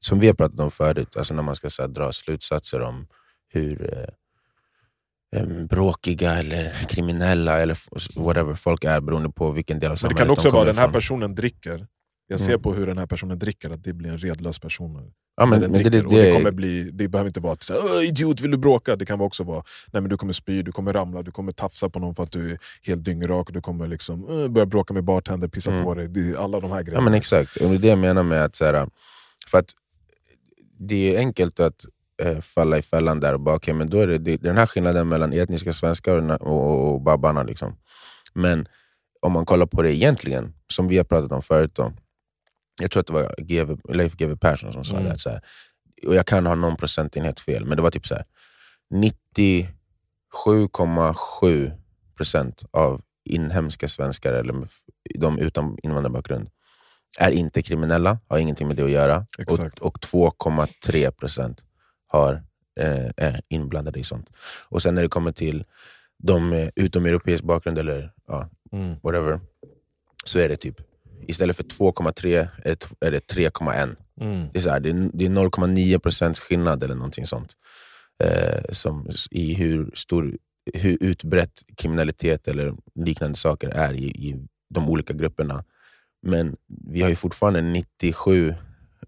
som 0.00 0.18
vi 0.20 0.26
har 0.26 0.34
pratat 0.34 0.60
om 0.60 0.70
förut, 0.70 1.16
alltså 1.16 1.34
när 1.34 1.42
man 1.42 1.54
ska 1.56 1.68
här, 1.78 1.88
dra 1.88 2.12
slutsatser 2.12 2.80
om 2.80 3.06
hur 3.48 3.94
eh, 3.94 5.40
em, 5.40 5.66
bråkiga 5.66 6.34
eller 6.34 6.72
kriminella 6.88 7.58
eller 7.58 7.78
whatever 8.20 8.54
folk 8.54 8.84
är 8.84 9.00
beroende 9.00 9.30
på 9.30 9.50
vilken 9.50 9.78
del 9.78 9.90
av 9.90 9.90
Men 9.90 9.94
det 9.94 10.00
samhället 10.00 10.18
kan 10.18 10.30
också 10.30 10.48
de 10.48 10.52
vara 10.52 10.60
kommer 10.60 10.72
den 10.72 10.78
här 10.78 10.84
ifrån. 10.84 10.92
personen 10.92 11.34
dricker. 11.34 11.86
Jag 12.30 12.40
ser 12.40 12.48
Mm. 12.48 12.62
på 12.62 12.74
hur 12.74 12.86
den 12.86 12.98
här 12.98 13.06
personen 13.06 13.38
dricker 13.38 13.70
att 13.70 13.84
det 13.84 13.92
blir 13.92 14.10
en 14.10 14.18
redlös 14.18 14.58
person. 14.58 15.12
Ja, 15.36 15.46
men, 15.46 15.60
men 15.60 15.72
det, 15.72 15.82
det, 15.90 16.02
det, 16.02 16.32
kommer 16.32 16.50
bli, 16.50 16.90
det 16.90 17.08
behöver 17.08 17.28
inte 17.28 17.40
vara 17.40 17.52
att 17.52 17.62
säga 17.62 17.80
"Åh, 17.84 18.04
idiot 18.08 18.40
vill 18.40 18.50
du 18.50 18.56
bråka. 18.58 18.96
Det 18.96 19.06
kan 19.06 19.20
också 19.20 19.44
vara 19.44 19.62
nej, 19.92 20.00
men 20.02 20.08
du 20.10 20.16
kommer 20.16 20.32
spy, 20.32 20.62
du 20.62 20.72
kommer 20.72 20.92
ramla, 20.92 21.22
du 21.22 21.30
kommer 21.30 21.52
tafsa 21.52 21.88
på 21.88 21.98
någon 21.98 22.14
för 22.14 22.22
att 22.22 22.32
du 22.32 22.52
är 22.52 22.58
helt 22.82 23.04
dyngrak. 23.04 23.48
Du 23.52 23.60
kommer 23.60 23.86
liksom, 23.86 24.24
"Åh, 24.28 24.48
börja 24.48 24.66
bråka 24.66 24.94
med 24.94 25.04
bartender, 25.04 25.48
pissa 25.48 25.70
Mm. 25.70 25.84
på 25.84 25.94
dig. 25.94 26.34
Alla 26.36 26.60
de 26.60 26.70
här 26.70 26.78
Ja 26.78 26.82
grejerna. 26.82 27.04
men 27.04 27.14
exakt, 27.14 27.56
och 27.56 27.68
det 27.68 27.74
är 27.74 27.78
det 27.78 27.88
jag 27.88 27.98
menar 27.98 28.22
med 28.22 28.44
att, 28.44 28.56
så 28.56 28.64
här, 28.64 28.88
för 29.50 29.58
att 29.58 29.70
det 30.78 31.14
är 31.14 31.18
enkelt 31.18 31.60
att 31.60 31.84
eh, 32.22 32.40
falla 32.40 32.78
i 32.78 32.82
fällan 32.82 33.20
där 33.20 33.32
och 33.34 33.40
bara, 33.40 33.56
okej 33.56 33.74
men 33.74 33.90
då 33.90 33.98
är 33.98 34.06
det, 34.06 34.18
det 34.18 34.36
den 34.36 34.56
här 34.56 34.66
skillnaden 34.66 35.08
mellan 35.08 35.32
etniska 35.32 35.72
svenskar 35.72 36.16
och, 36.16 36.40
och, 36.42 36.92
och 36.94 37.00
babbarna. 37.00 37.42
Liksom. 37.42 37.76
Men 38.34 38.68
om 39.20 39.32
man 39.32 39.46
kollar 39.46 39.66
på 39.66 39.82
det 39.82 39.94
egentligen, 39.94 40.54
som 40.72 40.88
vi 40.88 40.96
har 40.96 41.04
pratat 41.04 41.32
om 41.32 41.42
förut, 41.42 41.70
då, 41.74 41.92
jag 42.80 42.90
tror 42.90 43.00
att 43.00 43.06
det 43.06 43.12
var 43.12 43.34
GV, 43.38 43.76
Leif 43.94 44.14
GW 44.16 44.36
Persson 44.36 44.72
som 44.72 44.84
sa 44.84 44.96
Mm. 44.96 45.08
det, 45.12 45.18
så 45.18 45.30
här, 45.30 45.42
och 46.06 46.14
jag 46.14 46.26
kan 46.26 46.46
ha 46.46 46.54
någon 46.54 46.76
procentenhet 46.76 47.40
fel, 47.40 47.64
men 47.64 47.76
det 47.76 47.82
var 47.82 47.90
typ 47.90 48.06
så 48.06 48.14
här 48.14 48.24
97,7 48.94 51.72
procent 52.16 52.64
av 52.70 53.02
inhemska 53.24 53.88
svenskar, 53.88 54.32
eller 54.32 54.68
de 55.18 55.38
utan 55.38 55.78
invandrarbakgrund, 55.82 56.50
är 57.18 57.30
inte 57.30 57.62
kriminella, 57.62 58.18
har 58.28 58.38
ingenting 58.38 58.68
med 58.68 58.76
det 58.76 58.84
att 58.84 58.90
göra. 58.90 59.26
Exakt. 59.38 59.78
Och, 59.78 59.86
och 59.86 59.98
2,3 60.00 61.10
procent 61.10 61.64
har, 62.06 62.42
eh, 62.80 63.10
är 63.16 63.40
inblandade 63.48 64.00
i 64.00 64.04
sånt. 64.04 64.30
Och 64.68 64.82
sen 64.82 64.94
när 64.94 65.02
det 65.02 65.08
kommer 65.08 65.32
till 65.32 65.64
de 66.18 66.52
eh, 66.52 66.68
utom 66.76 67.06
europeisk 67.06 67.44
bakgrund, 67.44 67.78
eller 67.78 68.12
ja, 68.26 68.48
Mm. 68.72 68.96
whatever, 69.02 69.40
så 70.24 70.38
är 70.38 70.48
det 70.48 70.56
typ, 70.56 70.80
istället 71.26 71.56
för 71.56 71.64
2,3 71.64 72.48
är 72.64 72.68
det, 72.70 72.74
t- 72.76 72.94
är 73.00 73.10
det 73.10 73.32
3,1. 73.32 73.96
Mm. 74.20 74.46
Det 74.52 74.58
är, 74.58 74.62
så 74.62 74.70
här, 74.70 74.80
det 74.80 74.88
är, 74.90 75.10
det 75.12 75.24
är 75.24 75.30
0,9 75.30 75.98
procents 75.98 76.40
skillnad 76.40 76.82
eller 76.82 76.94
någonting 76.94 77.26
sånt. 77.26 77.52
Eh, 78.24 78.62
som, 78.72 79.10
I 79.30 79.54
hur, 79.54 79.90
stor, 79.94 80.36
hur 80.74 80.98
utbrett 81.00 81.62
kriminalitet 81.76 82.48
eller 82.48 82.74
liknande 82.94 83.36
saker 83.38 83.68
är 83.68 83.94
i, 83.94 84.04
i 84.04 84.36
de 84.74 84.88
olika 84.88 85.12
grupperna. 85.14 85.64
Men 86.22 86.56
vi 86.90 87.02
har 87.02 87.08
ju 87.08 87.16
fortfarande 87.16 87.60
97 87.60 88.54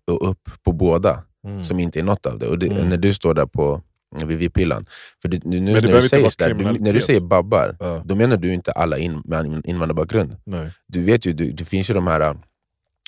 och 0.06 0.30
upp 0.30 0.50
på 0.62 0.72
båda, 0.72 1.22
Mm. 1.44 1.62
som 1.62 1.80
inte 1.80 1.98
är 1.98 2.02
något 2.02 2.26
av 2.26 2.38
det. 2.38 2.46
Och 2.46 2.58
det, 2.58 2.66
Mm. 2.66 2.88
När 2.88 2.96
du 2.96 3.14
står 3.14 3.34
där 3.34 3.46
på 3.46 3.82
vid 4.10 4.38
VIP-hyllan, 4.38 4.86
för 5.22 5.28
det, 5.28 5.44
nu, 5.44 5.60
behöver 5.60 5.88
när, 5.88 6.00
du 6.00 6.08
säger 6.08 6.30
där, 6.38 6.54
du, 6.54 6.64
när 6.64 6.92
du 6.92 7.00
säger 7.00 7.20
babbar, 7.20 7.76
Ja, 7.80 8.02
då 8.04 8.14
menar 8.14 8.36
du 8.36 8.52
inte 8.52 8.72
alla 8.72 8.98
in, 8.98 9.22
med 9.24 9.62
invandrarbakgrund. 9.64 10.36
Du 10.86 11.02
vet 11.02 11.26
ju, 11.26 11.32
du, 11.32 11.52
det 11.52 11.64
finns 11.64 11.90
ju 11.90 11.94
de 11.94 12.06
här 12.06 12.20
äh, 12.20 12.34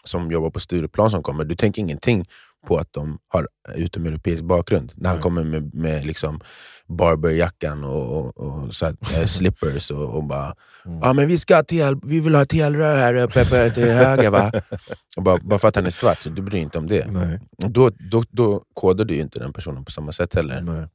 som 0.04 0.30
jobbar 0.30 0.50
på 0.50 0.60
Stureplan 0.60 1.10
som 1.10 1.22
kommer, 1.22 1.44
du 1.44 1.54
tänker 1.56 1.82
ingenting 1.82 2.26
på 2.66 2.78
att 2.78 2.92
de 2.92 3.18
har 3.28 3.48
utomeuropeisk 3.74 4.42
bakgrund. 4.42 4.92
När 4.96 5.08
han 5.08 5.16
Nej. 5.16 5.22
kommer 5.22 5.44
med, 5.44 5.74
med 5.74 6.06
liksom 6.06 6.40
barberjackan 6.88 7.84
och, 7.84 8.18
och, 8.18 8.36
och 8.36 8.74
så 8.74 8.86
här, 8.86 8.96
eh, 9.14 9.26
slippers 9.26 9.90
och, 9.90 10.04
och 10.04 10.24
bara 10.24 10.54
Mm. 10.86 10.98
Ja 11.02 11.12
men 11.12 11.28
vi 11.28 11.38
ska 11.38 11.62
till, 11.62 11.96
vi 12.02 12.20
vill 12.20 12.34
ha 12.34 12.44
telrör 12.44 12.96
här 12.96 13.14
uppe 13.14 13.44
på 13.44 13.74
till 13.74 13.90
höger 13.90 14.30
va? 14.30 14.52
Och 15.16 15.22
bara, 15.22 15.38
bara 15.38 15.58
för 15.58 15.68
att 15.68 15.76
han 15.76 15.86
är 15.86 15.90
svart, 15.90 16.18
så 16.18 16.28
du 16.28 16.42
bryr 16.42 16.50
dig 16.50 16.60
inte 16.60 16.78
om 16.78 16.86
det. 16.86 17.06
Nej. 17.10 17.40
Då, 17.56 17.90
då, 18.10 18.22
då 18.30 18.64
kodar 18.74 19.04
du 19.04 19.14
ju 19.14 19.20
inte 19.20 19.38
den 19.38 19.52
personen 19.52 19.84
på 19.84 19.90
samma 19.90 20.12
sätt 20.12 20.34
heller. 20.34 20.60
Nej. 20.60 20.88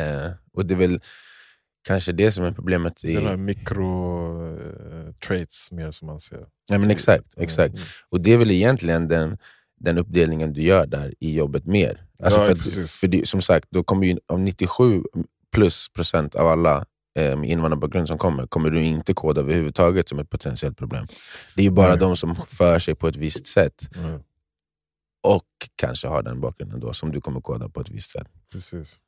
Eh, 0.00 0.30
och 0.52 0.66
det 0.66 0.74
är 0.74 0.78
väl 0.78 1.00
kanske 1.86 2.12
det 2.12 2.30
som 2.30 2.44
är 2.44 2.52
problemet. 2.52 3.04
I, 3.04 3.14
Den 3.14 3.26
här 3.26 3.36
mikro-traits 3.36 5.72
mer 5.72 5.90
som 5.90 6.06
man 6.06 6.20
ser. 6.20 6.46
ja, 6.70 6.78
men 6.78 6.90
exakt, 6.90 7.24
exakt. 7.36 7.74
Mm. 7.74 7.86
Och 8.08 8.20
det 8.20 8.32
är 8.32 8.36
väl 8.36 8.50
egentligen 8.50 9.08
den, 9.08 9.38
den 9.78 9.98
uppdelningen 9.98 10.52
du 10.52 10.62
gör 10.62 10.86
där 10.86 11.14
i 11.20 11.34
jobbet 11.36 11.66
mer. 11.66 12.04
Alltså 12.22 12.40
Ja, 12.40 12.46
för, 12.46 12.54
precis. 12.54 12.96
för 12.96 13.08
det, 13.08 13.28
som 13.28 13.40
sagt, 13.40 13.66
då 13.70 13.82
kommer 13.84 14.06
ju 14.06 14.18
av 14.26 14.40
97 14.40 15.02
plus 15.52 15.88
procent 15.88 16.34
av 16.34 16.46
alla 16.46 16.84
eh, 17.18 17.32
invandrarbakgrund 17.50 18.08
som 18.08 18.18
kommer, 18.18 18.46
kommer 18.46 18.70
du 18.70 18.84
inte 18.84 19.14
koda 19.14 19.40
överhuvudtaget 19.40 20.08
som 20.08 20.18
ett 20.18 20.30
potentiellt 20.30 20.76
problem. 20.76 21.06
Det 21.56 21.60
är 21.62 21.64
ju 21.64 21.70
bara 21.70 21.88
Nej. 21.90 21.98
de 21.98 22.16
som 22.16 22.36
för 22.46 22.78
sig 22.78 22.94
på 22.94 23.08
ett 23.08 23.16
visst 23.16 23.46
sätt 23.46 23.88
Nej, 23.96 24.18
och 25.22 25.44
kanske 25.76 26.08
har 26.08 26.22
den 26.22 26.40
bakgrunden 26.40 26.80
då, 26.80 26.92
som 26.92 27.12
du 27.12 27.20
kommer 27.20 27.40
koda 27.40 27.68
på 27.68 27.80
ett 27.80 27.90
visst 27.90 28.10
sätt. 28.10 28.28
precis. 28.52 29.00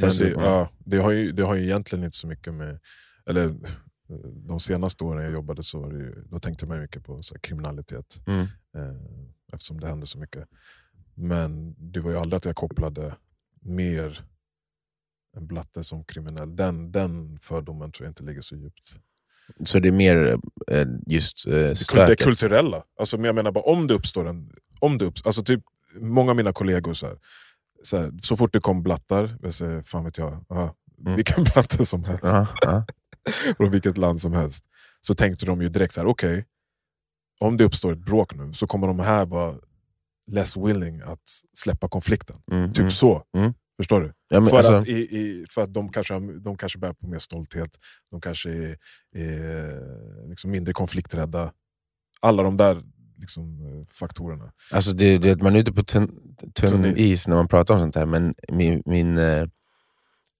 Sen 0.00 0.08
det, 0.08 0.24
du- 0.24 0.30
ja, 0.30 0.68
det, 0.78 0.96
har 0.98 1.10
ju, 1.10 1.32
det 1.32 1.42
har 1.42 1.54
ju 1.54 1.62
egentligen 1.64 2.04
inte 2.04 2.16
så 2.16 2.26
mycket 2.26 2.54
med... 2.54 2.78
Eller 3.26 3.44
eh, 3.48 4.16
de 4.46 4.60
senaste 4.60 5.04
åren 5.04 5.24
jag 5.24 5.32
jobbade 5.32 5.62
så 5.62 5.88
det 5.88 6.22
då 6.30 6.40
tänkte 6.40 6.66
man 6.66 6.80
mycket 6.80 7.04
på 7.04 7.22
så 7.22 7.34
här, 7.34 7.40
kriminalitet. 7.40 8.20
Mm. 8.26 8.40
Eh, 8.76 8.96
eftersom 9.52 9.80
det 9.80 9.86
hände 9.88 10.06
så 10.06 10.18
mycket. 10.18 10.48
Men 11.14 11.74
det 11.92 12.00
var 12.00 12.10
ju 12.10 12.16
aldrig 12.18 12.36
att 12.36 12.44
jag 12.44 12.56
kopplade 12.56 13.14
mer 13.60 14.24
en 15.36 15.46
blatte 15.46 15.84
som 15.84 16.04
kriminell. 16.04 16.56
Den, 16.56 16.92
den 16.92 17.38
fördomen 17.38 17.92
tror 17.92 18.06
jag 18.06 18.10
inte 18.10 18.22
ligger 18.22 18.40
så 18.40 18.56
djupt. 18.56 18.94
Så 19.64 19.78
det 19.78 19.88
är 19.88 19.92
mer 19.92 20.38
eh, 20.70 20.86
just 21.06 21.46
eh, 21.46 21.52
Det, 21.52 21.58
kul- 21.58 21.68
det 21.68 21.76
stöket? 21.76 22.24
kulturella. 22.24 22.84
Alltså, 22.98 23.16
men 23.16 23.24
jag 23.24 23.34
menar 23.34 23.52
bara 23.52 23.64
om 23.64 23.86
det 23.86 23.94
uppstår 23.94 24.28
en... 24.28 24.52
Om 24.80 24.98
det 24.98 25.04
uppstår, 25.04 25.28
alltså 25.28 25.42
typ, 25.44 25.62
många 25.94 26.30
av 26.30 26.36
mina 26.36 26.52
kollegor, 26.52 26.94
så, 26.94 27.06
här, 27.06 27.18
så, 27.82 27.96
här, 27.98 28.12
så 28.22 28.36
fort 28.36 28.52
det 28.52 28.60
kom 28.60 28.82
blattar, 28.82 29.38
jag 29.42 29.54
säger, 29.54 29.82
fan 29.82 30.04
vet 30.04 30.18
jag, 30.18 30.44
aha, 30.48 30.74
Mm. 31.06 31.16
vilken 31.16 31.44
blatte 31.44 31.86
som 31.86 32.04
helst, 32.04 32.24
Ja, 32.24 32.46
ja. 32.60 32.84
från 33.56 33.70
vilket 33.70 33.98
land 33.98 34.20
som 34.20 34.32
helst. 34.32 34.64
Så 35.00 35.14
tänkte 35.14 35.46
de 35.46 35.62
ju 35.62 35.68
direkt 35.68 35.94
så 35.94 36.00
här: 36.00 36.08
okej, 36.08 36.44
om 37.42 37.56
det 37.56 37.64
uppstår 37.64 37.92
ett 37.92 38.04
bråk 38.04 38.34
nu 38.34 38.52
så 38.52 38.66
kommer 38.66 38.86
de 38.86 38.98
här 38.98 39.26
vara 39.26 39.54
less 40.30 40.56
willing 40.56 41.00
att 41.00 41.22
släppa 41.58 41.88
konflikten. 41.88 42.36
Mm, 42.52 42.68
Typ 42.68 42.78
mm. 42.78 42.90
så. 42.90 43.22
Mm. 43.36 43.54
Förstår 43.76 44.00
du? 44.00 44.12
Ja, 44.28 44.44
för, 44.44 44.56
alltså- 44.56 44.72
att, 44.72 44.88
i, 44.88 44.92
i, 44.92 45.46
för 45.50 45.62
att 45.62 45.74
de 45.74 45.92
kanske, 45.92 46.20
de 46.40 46.56
kanske 46.56 46.78
bär 46.78 46.92
på 46.92 47.06
mer 47.06 47.18
stolthet, 47.18 47.70
de 48.10 48.20
kanske 48.20 48.50
är, 48.50 48.76
är 49.16 50.28
liksom 50.28 50.50
mindre 50.50 50.72
konflikträdda. 50.72 51.52
Alla 52.20 52.42
de 52.42 52.56
där 52.56 52.82
liksom, 53.20 53.58
faktorerna. 53.92 54.52
Alltså 54.70 54.92
det, 54.92 55.18
det, 55.18 55.42
man 55.42 55.56
är 55.56 55.60
ute 55.60 55.72
på 55.72 55.82
tunn, 55.82 56.94
is. 56.96 57.28
när 57.28 57.36
man 57.36 57.48
pratar 57.48 57.74
om 57.74 57.80
sånt 57.80 57.94
här, 57.94 58.06
men 58.06 58.34
min, 58.48 58.82
min, 58.86 59.18
eh, 59.18 59.46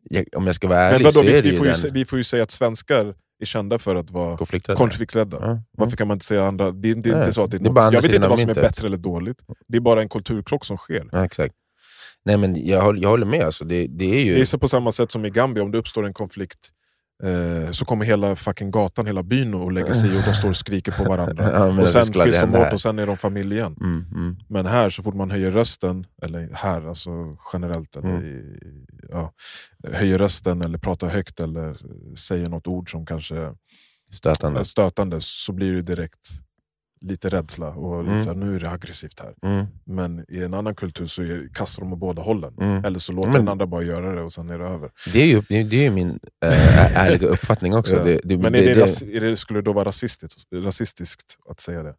jag, 0.03 0.27
om 0.37 0.47
jag 0.47 0.55
ska 0.55 0.69
vara 0.69 0.81
ärlig 0.81 1.05
Men 1.05 1.13
vadå, 1.15 1.21
så 1.21 1.21
är 1.21 1.25
vi, 1.25 1.33
det 1.33 1.43
vi, 1.43 1.51
ju 1.51 1.57
får 1.57 1.67
ju, 1.67 1.73
den... 1.73 1.93
vi 1.93 2.05
får 2.05 2.19
ju 2.19 2.25
säga 2.25 2.43
att 2.43 2.51
svenskar 2.51 3.15
är 3.43 3.47
kända 3.47 3.79
för 3.79 3.95
att 3.97 4.11
vara 4.11 4.37
Konflikträdda. 4.37 4.79
konflikträdda. 4.79 5.39
Ja, 5.41 5.47
mm. 5.51 5.63
Varför 5.79 5.97
kan 5.97 6.09
man 6.09 6.15
inte 6.15 6.25
säga 6.25 6.45
andra? 6.47 6.71
Det, 6.71 6.91
är- 6.91 6.95
det 6.95 7.11
är 7.11 7.19
inte 7.19 7.33
så 7.33 7.45
att 7.45 7.51
det 7.51 7.57
är 7.57 7.59
det 7.59 7.69
är 7.69 7.73
bara 7.73 7.93
Jag 7.93 8.03
vet 8.03 8.15
inte 8.15 8.29
vad 8.29 8.39
som 8.39 8.51
är 8.51 8.55
bättre 8.55 8.87
eller 8.87 8.97
dåligt. 8.97 9.39
Det 9.69 9.77
är 9.77 9.81
bara 9.81 10.03
en 10.03 10.09
kulturkrock 10.09 10.65
som 10.65 10.77
sker. 10.77 11.09
Ja, 11.13 11.25
exakt. 11.25 11.55
Nej, 12.25 12.37
men 12.37 12.67
jag, 12.67 12.83
håller- 12.83 13.03
jag 13.03 13.09
håller 13.09 13.27
med. 13.27 13.43
Alltså, 13.43 13.65
det, 13.65 13.87
det 13.87 14.05
är 14.21 14.25
ju... 14.25 14.35
Det 14.35 14.41
är 14.41 14.45
så 14.45 14.59
på 14.59 14.69
samma 14.69 14.93
sätt 14.93 15.11
som 15.11 15.25
i 15.25 15.31
Gambia, 15.31 15.63
om 15.65 15.71
det 15.71 15.79
uppstår 15.79 16.07
en 16.07 16.15
konflikt 16.15 16.59
så 17.73 17.85
kommer 17.85 18.05
hela 18.05 18.37
fucking 18.37 18.71
gatan, 18.71 19.07
hela 19.07 19.23
byn 19.23 19.55
att 19.55 19.73
lägga 19.73 19.95
sig 19.95 20.15
i 20.15 20.19
och 20.19 20.23
de 20.27 20.33
står 20.35 20.49
och 20.49 20.57
skriker 20.57 20.93
på 20.93 21.05
varandra. 21.05 21.51
Ja, 21.53 21.81
och 21.83 21.89
sen 21.89 22.03
skiljs 22.13 22.41
de 22.41 22.53
här. 22.53 22.73
och 22.75 22.81
sen 22.81 22.99
är 22.99 23.07
de 23.07 23.17
familj 23.17 23.55
igen. 23.57 23.77
Mm, 23.81 24.05
mm. 24.15 24.37
Men 24.49 24.67
här, 24.67 24.91
så 24.91 25.03
fort 25.03 25.15
man 25.15 25.31
höjer 25.31 25.51
rösten, 25.51 26.07
eller 26.23 26.49
här 26.53 26.89
alltså 26.89 27.11
generellt, 27.53 27.97
eller 27.97 28.09
Mm. 28.09 28.57
ja, 29.11 29.33
höjer 29.93 30.19
rösten 30.19 30.61
eller 30.63 30.79
pratar 30.79 31.09
högt 31.09 31.41
eller 31.41 31.77
säger 32.17 32.49
något 32.49 32.67
ord 32.67 32.91
som 32.91 33.07
kanske 33.07 33.37
är 33.37 33.55
Stötande. 34.13 34.65
stötande 34.65 35.17
så 35.21 35.53
blir 35.53 35.73
det 35.73 35.83
direkt 35.83 36.29
lite 37.03 37.29
rädsla 37.29 37.69
och 37.69 38.03
lite 38.03 38.11
Mm. 38.13 38.23
så 38.23 38.29
här, 38.29 38.37
nu 38.37 38.57
är 38.57 38.61
det 38.61 38.71
aggressivt 38.71 39.21
här. 39.21 39.35
Mm, 39.53 39.67
Men 39.85 40.25
i 40.29 40.43
en 40.43 40.55
annan 40.55 40.75
kultur 40.75 41.07
så 41.07 41.23
är, 41.23 41.49
kastar 41.55 41.81
de 41.83 41.93
åt 41.93 41.99
båda 41.99 42.23
hållen. 42.23 42.55
mm. 42.61 42.85
Eller 42.85 42.99
så 42.99 43.13
låter 43.13 43.29
Men- 43.29 43.39
den 43.41 43.49
andra 43.49 43.67
bara 43.67 43.83
göra 43.83 44.15
det 44.15 44.23
och 44.23 44.33
sen 44.33 44.51
är 44.51 44.59
det 44.59 44.65
över. 44.65 44.91
Det 45.13 45.19
är 45.23 45.27
ju 45.27 45.65
det 45.65 45.87
är, 45.87 45.91
min 45.91 46.11
äh, 46.45 46.97
ärliga 46.99 47.29
uppfattning 47.35 47.75
också. 47.75 47.97
Ja. 47.97 48.05
Det, 48.05 48.21
det, 48.25 48.39
Men 48.39 48.53
det, 48.53 48.59
är 48.59 48.67
det, 48.67 48.75
det, 48.75 48.81
ras- 48.85 49.03
är 49.17 49.21
det, 49.21 49.37
skulle 49.37 49.59
det 49.59 49.65
då 49.65 49.73
vara 49.73 49.85
rasistiskt, 49.89 50.45
rasistiskt 50.55 51.37
att 51.51 51.61
säga 51.61 51.83
det? 51.83 51.95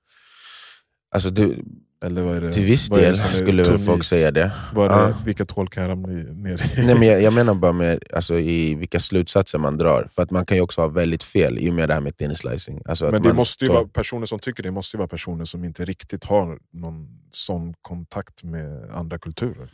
alltså, 1.16 1.30
det, 1.30 1.56
Eller 2.04 2.42
det, 2.42 2.54
till 2.54 2.64
viss 2.64 2.90
det 2.90 3.02
del 3.02 3.16
skulle 3.16 3.64
väl 3.64 3.80
folk 3.80 4.04
säga 4.04 4.32
det. 4.32 4.52
Vad 4.74 4.92
är 4.92 4.96
det, 4.98 5.10
Ja. 5.10 5.18
Vilket 5.26 5.52
hål 5.52 5.70
kan 5.70 5.84
jag 5.84 5.90
ramla 5.90 6.08
ner 6.08 6.80
i? 6.80 6.86
Nej, 6.86 6.96
men 7.00 7.08
jag, 7.08 7.22
jag 7.22 7.34
menar 7.34 7.54
bara 7.54 7.72
med 7.72 8.04
alltså, 8.14 8.40
i 8.40 8.76
vilka 8.76 9.00
slutsatser 9.00 9.60
man 9.60 9.78
drar. 9.78 10.08
För 10.12 10.24
att 10.24 10.32
man 10.32 10.46
kan 10.46 10.58
ju 10.58 10.62
också 10.64 10.82
ha 10.82 10.88
väldigt 10.88 11.24
fel 11.24 11.58
i 11.60 11.70
och 11.70 11.74
med 11.74 11.90
det 11.90 11.94
här 11.94 12.02
med 12.02 12.18
thin 12.18 12.36
slicing. 12.36 12.82
Alltså, 12.86 13.12
Men 13.12 13.22
det 13.22 13.34
måste 13.34 13.66
ju 13.66 13.70
tar- 13.70 13.76
vara, 13.76 13.88
personer 13.88 14.26
som 14.26 14.40
tycker 14.40 14.64
det 14.64 14.72
måste 14.72 14.98
ju 14.98 15.00
vara 15.00 15.08
personer 15.08 15.46
som 15.46 15.64
inte 15.64 15.86
riktigt 15.86 16.24
har 16.24 16.60
någon 16.74 17.08
sån 17.32 17.74
kontakt 17.82 18.44
med 18.44 18.90
andra 18.92 19.18
kulturer. 19.20 19.72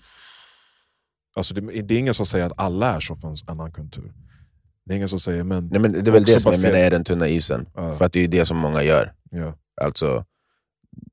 Alltså 1.35 1.53
det, 1.53 1.81
det 1.81 1.93
är 1.95 1.99
ingen 1.99 2.13
som 2.13 2.25
säger 2.25 2.45
att 2.45 2.53
alla 2.57 2.95
är 2.95 2.99
så 2.99 3.15
för 3.15 3.27
en 3.27 3.35
annan 3.47 3.71
kultur. 3.71 4.11
Det 4.85 4.93
är 4.93 4.95
ingen 4.95 5.09
som 5.09 5.19
säger 5.19 5.43
men... 5.43 5.67
Nej, 5.67 5.81
men 5.81 5.91
det 5.91 5.99
är 5.99 6.11
väl 6.11 6.23
det 6.25 6.39
som 6.39 6.51
jag 6.51 6.53
baserat- 6.59 6.71
menar 6.73 6.85
är 6.85 6.91
den 6.91 7.03
tunna 7.03 7.27
isen. 7.27 7.65
Ja. 7.75 7.91
För 7.91 8.05
att 8.05 8.13
det 8.13 8.19
är 8.19 8.21
ju 8.21 8.27
det 8.27 8.45
som 8.45 8.57
många 8.57 8.83
gör. 8.83 9.13
Ja. 9.31 9.53
Alltså 9.81 10.25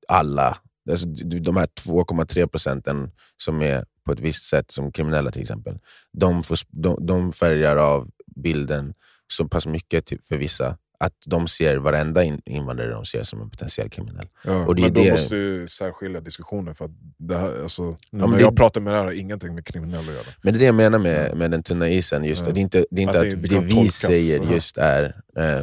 alla. 0.08 0.58
Alltså, 0.90 1.06
de 1.40 1.56
här 1.56 1.66
2,3 1.66 2.46
procenten 2.46 3.10
som 3.36 3.62
är 3.62 3.84
på 4.04 4.12
ett 4.12 4.20
visst 4.20 4.44
sätt 4.44 4.70
som 4.70 4.92
kriminella 4.92 5.30
till 5.30 5.42
exempel. 5.42 5.78
De, 6.12 6.42
får, 6.42 6.58
de, 6.70 7.06
de 7.06 7.32
färgar 7.32 7.76
av 7.76 8.10
bilden 8.36 8.94
så 9.32 9.48
pass 9.48 9.66
mycket 9.66 10.06
till, 10.06 10.18
för 10.28 10.36
vissa 10.36 10.78
att 10.98 11.12
de 11.26 11.48
ser 11.48 11.76
varenda 11.76 12.24
in, 12.24 12.42
invandrare 12.44 12.90
de 12.90 13.04
ser 13.04 13.22
som 13.22 13.40
en 13.42 13.50
potentiell 13.50 13.90
kriminell. 13.90 14.28
Ja, 14.44 14.66
Och 14.66 14.74
det 14.76 14.82
men 14.82 14.92
då 14.94 15.02
det- 15.02 15.10
måste 15.10 15.36
ju 15.36 15.68
särskilja 15.68 16.20
diskussionen. 16.20 16.74
För 16.74 16.84
att 16.84 16.90
det 17.18 17.38
här, 17.38 17.62
alltså, 17.62 17.82
men 18.12 18.30
när 18.30 18.36
det- 18.36 18.42
jag 18.42 18.56
pratar 18.56 18.80
med 18.80 18.92
det 18.92 18.96
här 18.96 19.04
har 19.04 19.12
ingenting 19.12 19.54
med 19.54 19.66
kriminella 19.66 20.00
att 20.00 20.06
göra. 20.14 20.24
Men 20.42 20.52
det 20.52 20.56
är 20.56 20.60
det 20.60 20.64
jag 20.66 20.74
menar 20.74 20.98
med, 20.98 21.36
med 21.36 21.50
den 21.50 21.62
tunna 21.62 21.88
isen. 21.88 22.24
Just 22.24 22.42
Ja. 22.42 22.48
att 22.48 22.54
det, 22.54 22.60
är 22.60 22.62
inte, 22.62 22.86
det 22.90 23.00
är 23.00 23.02
inte 23.02 23.18
Att 23.18 23.34
att 23.34 23.42
det 23.42 23.58
vi 23.60 23.88
säger 23.88 24.40
ja. 24.44 24.52
just 24.52 24.78
är, 24.78 25.04
eh, 25.38 25.62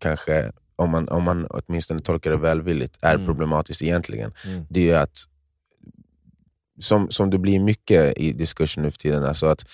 kanske, 0.00 0.52
om 0.76 0.90
man, 0.90 1.08
om 1.08 1.22
man 1.22 1.46
åtminstone 1.50 2.00
tolkar 2.00 2.30
det 2.30 2.36
välvilligt, 2.36 2.98
är 3.00 3.14
Mm. 3.14 3.26
problematiskt 3.26 3.82
egentligen. 3.82 4.32
Mm. 4.46 4.64
Det 4.70 4.90
är 4.90 4.98
att, 5.00 5.18
som, 6.80 7.10
som 7.10 7.30
det 7.30 7.38
blir 7.38 7.60
mycket 7.60 8.18
i 8.18 8.32
diskursen 8.32 8.82
nu 8.82 8.90
för 8.90 8.98
tiden, 8.98 9.24
alltså 9.24 9.46
att 9.46 9.64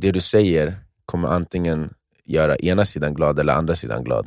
det 0.00 0.10
du 0.12 0.20
säger 0.20 0.78
kommer 1.04 1.28
antingen 1.28 1.94
göra 2.24 2.56
ena 2.56 2.84
sidan 2.84 3.14
glad 3.14 3.38
eller 3.38 3.52
andra 3.52 3.74
sidan 3.74 4.04
glad. 4.04 4.26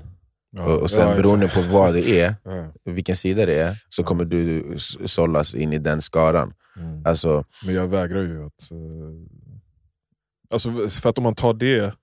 Ja, 0.52 0.64
och, 0.66 0.82
och 0.82 0.92
sen 0.92 1.10
ja, 1.10 1.16
beroende 1.16 1.48
på 1.48 1.62
vad 1.62 1.94
det 1.94 2.20
är, 2.22 2.36
Ja, 2.44 2.72
vilken 2.86 3.16
sida 3.16 3.46
det 3.46 3.60
är, 3.60 3.76
så 3.90 4.04
kommer 4.04 4.26
du 4.26 4.76
sållas 5.06 5.56
in 5.56 5.74
i 5.74 5.78
den 5.80 6.02
skaran. 6.02 6.54
mm. 6.78 7.06
Alltså, 7.06 7.46
Men 7.66 7.76
jag 7.76 7.88
vägrar 7.88 8.22
ju 8.22 8.46
att... 8.46 8.72
eh, 8.72 8.78
Alltså, 10.50 10.88
för 10.90 11.10
att 11.10 11.18
om 11.18 11.24
man 11.24 11.36
tar 11.36 11.54
det 11.54 11.94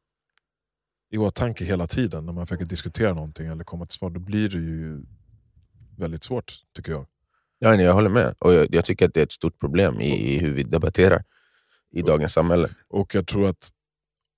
i 1.12 1.18
åtanke 1.18 1.64
hela 1.64 1.86
tiden 1.86 2.26
när 2.26 2.32
man 2.32 2.46
försöker 2.46 2.64
diskutera 2.64 3.14
någonting 3.14 3.46
eller 3.46 3.64
komma 3.64 3.86
till 3.86 3.98
svar, 3.98 4.10
då 4.10 4.20
blir 4.20 4.48
det 4.48 4.58
ju 4.58 5.02
väldigt 5.98 6.24
svårt, 6.24 6.54
tycker 6.76 6.92
jag. 6.92 7.06
Ja, 7.58 7.70
nej, 7.76 7.84
jag 7.84 7.94
håller 7.94 8.08
med. 8.10 8.34
Och 8.38 8.52
jag, 8.52 8.74
jag 8.74 8.84
tycker 8.84 9.06
att 9.06 9.14
det 9.14 9.20
är 9.20 9.24
ett 9.24 9.32
stort 9.32 9.58
problem 9.58 10.00
i, 10.00 10.34
i 10.34 10.38
hur 10.38 10.54
vi 10.54 10.62
debatterar 10.62 11.24
i 11.90 12.02
dagens 12.02 12.32
samhälle. 12.32 12.70
Och 12.88 13.14
jag 13.14 13.26
tror 13.26 13.46
att 13.48 13.68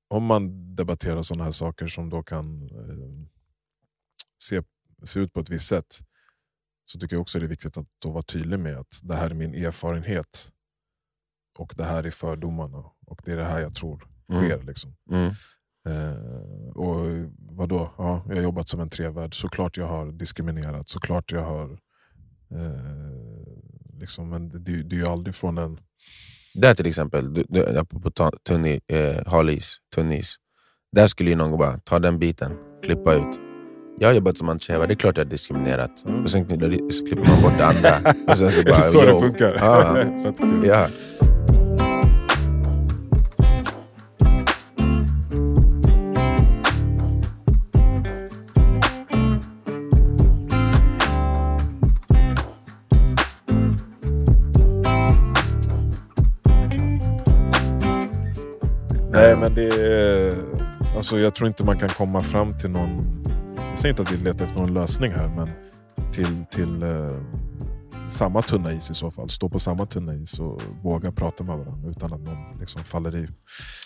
om 0.09 0.25
man 0.25 0.75
debatterar 0.77 1.23
sådana 1.23 1.45
här 1.45 1.53
saker 1.53 1.87
som 1.87 2.11
då 2.11 2.23
kan 2.23 2.63
eh, 2.63 3.27
se, 4.39 4.63
se 5.05 5.21
ut 5.21 5.33
på 5.33 5.41
ett 5.41 5.51
visst 5.51 5.69
sätt, 5.69 5.99
så 6.87 6.99
tycker 6.99 7.17
jag 7.17 7.21
också 7.21 7.39
det 7.39 7.45
är 7.47 7.49
viktigt 7.49 7.77
att 7.77 7.87
då 7.99 8.11
vara 8.11 8.23
tydlig 8.23 8.59
med 8.59 8.77
att 8.77 9.01
det 9.03 9.15
här 9.17 9.31
är 9.31 9.35
min 9.35 9.55
erfarenhet. 9.55 10.53
Och 11.59 11.75
det 11.77 11.85
här 11.85 12.05
är 12.05 12.11
fördomarna. 12.11 12.79
Och 13.07 13.21
det 13.25 13.33
är 13.33 13.37
det 13.37 13.45
här 13.45 13.61
jag 13.61 13.75
tror 13.75 14.09
Mm. 14.29 14.43
sker. 14.45 14.63
Liksom. 14.63 14.97
Mm. 15.11 15.35
Eh, 15.89 16.71
och 16.77 17.07
vadå? 17.51 17.91
Ja, 17.99 18.23
jag 18.29 18.37
har 18.37 18.43
jobbat 18.43 18.69
som 18.69 18.81
en 18.81 18.89
trevärd, 18.91 19.35
såklart 19.41 19.77
jag 19.77 19.87
har 19.87 20.13
diskriminerat, 20.13 20.89
såklart 20.89 21.33
jag 21.33 21.43
har... 21.43 21.65
Eh, 22.51 23.99
liksom, 24.01 24.29
men 24.31 24.49
det, 24.49 24.59
det, 24.59 24.83
det 24.83 24.97
är 24.97 25.01
ju 25.01 25.07
aldrig 25.07 25.35
från 25.35 25.59
en... 25.59 25.79
Där 26.55 26.75
till 26.75 26.87
exempel, 26.87 27.35
du, 27.35 27.45
du, 27.49 27.79
apropå 27.79 28.11
ta- 28.11 28.33
tunn 28.49 28.67
i- 28.67 28.81
eh, 28.87 29.27
halis, 29.27 29.77
tunnis. 29.95 30.37
Där 30.93 31.07
skulle 31.07 31.31
ju 31.31 31.37
någon 31.37 31.59
bara 31.59 31.79
ta 31.79 31.99
den 31.99 32.19
biten, 32.19 32.53
klippa 32.83 33.15
ut. 33.15 33.41
Jag 33.99 34.09
har 34.09 34.15
jobbat 34.15 34.39
som 34.39 34.49
antitjejer, 34.49 34.87
det 34.87 34.95
är 34.95 34.97
klart 34.97 35.17
jag 35.17 35.25
har 35.25 35.31
diskriminerat. 35.31 36.05
Mm. 36.07 36.23
Och 36.23 36.31
sen 36.31 36.45
så 36.91 37.07
klipper 37.07 37.29
man 37.31 37.43
bort 37.43 37.59
det 37.59 37.67
andra. 37.67 38.15
Och 38.29 38.39
sen 38.39 38.51
så 38.51 38.63
bara, 38.63 38.83
så 38.83 39.01
det 39.01 39.11
yo. 39.11 39.21
funkar. 39.21 39.55
Ja. 39.55 39.95
Fett 40.23 40.39
kul. 40.39 40.65
Ja. 40.67 40.89
Nej 59.35 59.43
men 59.43 59.55
det 59.55 59.75
är, 59.75 60.45
alltså 60.97 61.19
jag 61.19 61.35
tror 61.35 61.49
inte 61.49 61.65
man 61.65 61.79
kan 61.79 61.89
komma 61.89 62.23
fram 62.23 62.59
till 62.59 62.71
någon... 62.71 63.23
Jag 63.57 63.79
säger 63.79 63.93
inte 63.93 64.03
att 64.03 64.13
vi 64.13 64.17
letar 64.17 64.45
efter 64.45 64.59
någon 64.61 64.75
lösning 64.75 65.13
här, 65.13 65.29
men 65.29 65.51
till, 66.13 66.45
till 66.51 66.83
eh, 66.83 67.21
samma 68.11 68.43
tunna 68.43 68.73
is 68.73 68.91
i 68.91 68.95
så 68.95 69.11
fall. 69.11 69.29
Stå 69.31 69.49
på 69.49 69.59
samma 69.59 69.87
tunna 69.87 70.15
is 70.15 70.39
och 70.39 70.63
våga 70.83 71.13
prata 71.13 71.45
med 71.45 71.59
varandra 71.59 71.91
utan 71.91 72.13
att 72.13 72.21
någon 72.21 72.59
liksom 72.61 72.85
faller 72.85 73.17
i. 73.17 73.29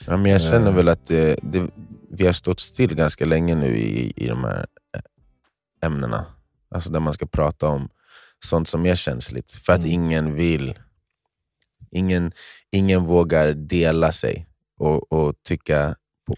Ja, 0.07 0.17
men 0.17 0.31
jag 0.33 0.41
känner 0.43 0.71
Eh. 0.71 0.75
väl 0.75 0.89
att 0.89 1.07
det, 1.07 1.39
det, 1.43 1.71
vi 2.11 2.27
har 2.27 2.33
stått 2.33 2.61
still 2.61 2.95
ganska 2.95 3.25
länge 3.25 3.55
nu 3.55 3.77
i, 3.77 4.13
i 4.17 4.29
de 4.29 4.45
här 4.45 4.67
eh, 4.95 5.87
ämnena. 5.87 6.27
Alltså 6.71 6.91
där 6.91 7.01
man 7.01 7.15
ska 7.15 7.27
prata 7.27 7.69
om 7.69 7.89
sånt 8.45 8.69
som 8.69 8.87
är 8.87 8.95
känsligt. 8.95 9.51
För 9.53 9.73
att 9.73 9.79
Mm. 9.81 9.91
ingen 9.93 10.35
vill. 10.35 10.79
Ingen, 11.91 12.33
ingen 12.71 13.05
vågar 13.05 13.53
dela 13.53 14.13
sig 14.13 14.48
och, 14.79 15.13
och 15.13 15.35
tycka 15.45 15.97
på, 16.27 16.37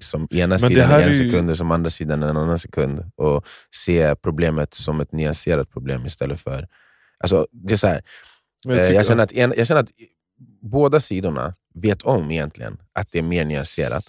som 0.00 0.28
ena 0.30 0.58
sidan 0.58 0.72
i 0.90 0.94
en 0.94 1.02
är 1.02 1.08
ju- 1.12 1.30
sekund 1.30 1.50
och 1.50 1.56
som 1.56 1.70
andra 1.70 1.90
sidan 1.90 2.22
en 2.22 2.36
annan 2.36 2.58
sekund. 2.58 3.04
Och 3.16 3.46
se 3.76 4.14
problemet 4.14 4.74
som 4.74 5.00
ett 5.00 5.12
nyanserat 5.12 5.70
problem 5.70 6.06
istället 6.06 6.40
för... 6.40 6.68
Alltså, 7.18 7.46
det 7.52 7.72
är 7.74 7.76
så 7.78 7.86
här, 7.86 8.02
jag, 8.64 8.78
Eh, 8.78 8.90
jag, 8.92 9.06
känner 9.06 9.22
att 9.24 9.32
en, 9.32 9.54
jag 9.56 9.66
känner 9.66 9.80
att 9.80 9.90
båda 10.62 11.00
sidorna 11.00 11.54
vet 11.74 12.02
om 12.02 12.30
egentligen 12.30 12.78
att 12.92 13.08
det 13.12 13.18
är 13.18 13.22
mer 13.22 13.44
nyanserat. 13.44 14.04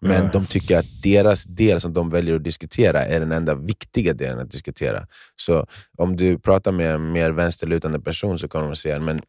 Men 0.00 0.24
Ja. 0.24 0.30
de 0.32 0.46
tycker 0.46 0.78
att 0.78 1.02
deras 1.02 1.44
del 1.44 1.80
som 1.80 1.92
de 1.92 2.10
väljer 2.10 2.36
att 2.36 2.44
diskutera 2.44 3.04
är 3.04 3.20
den 3.20 3.32
enda 3.32 3.54
viktiga 3.54 4.14
delen 4.14 4.38
att 4.38 4.50
diskutera. 4.50 5.06
Så 5.36 5.66
om 5.98 6.16
du 6.16 6.38
pratar 6.38 6.72
med 6.72 6.94
en 6.94 7.12
mer 7.12 7.30
vänsterlutande 7.30 8.00
person 8.00 8.38
så 8.38 8.48
kommer 8.48 8.66
de 8.66 8.76
säga 8.76 8.98
men 8.98 9.22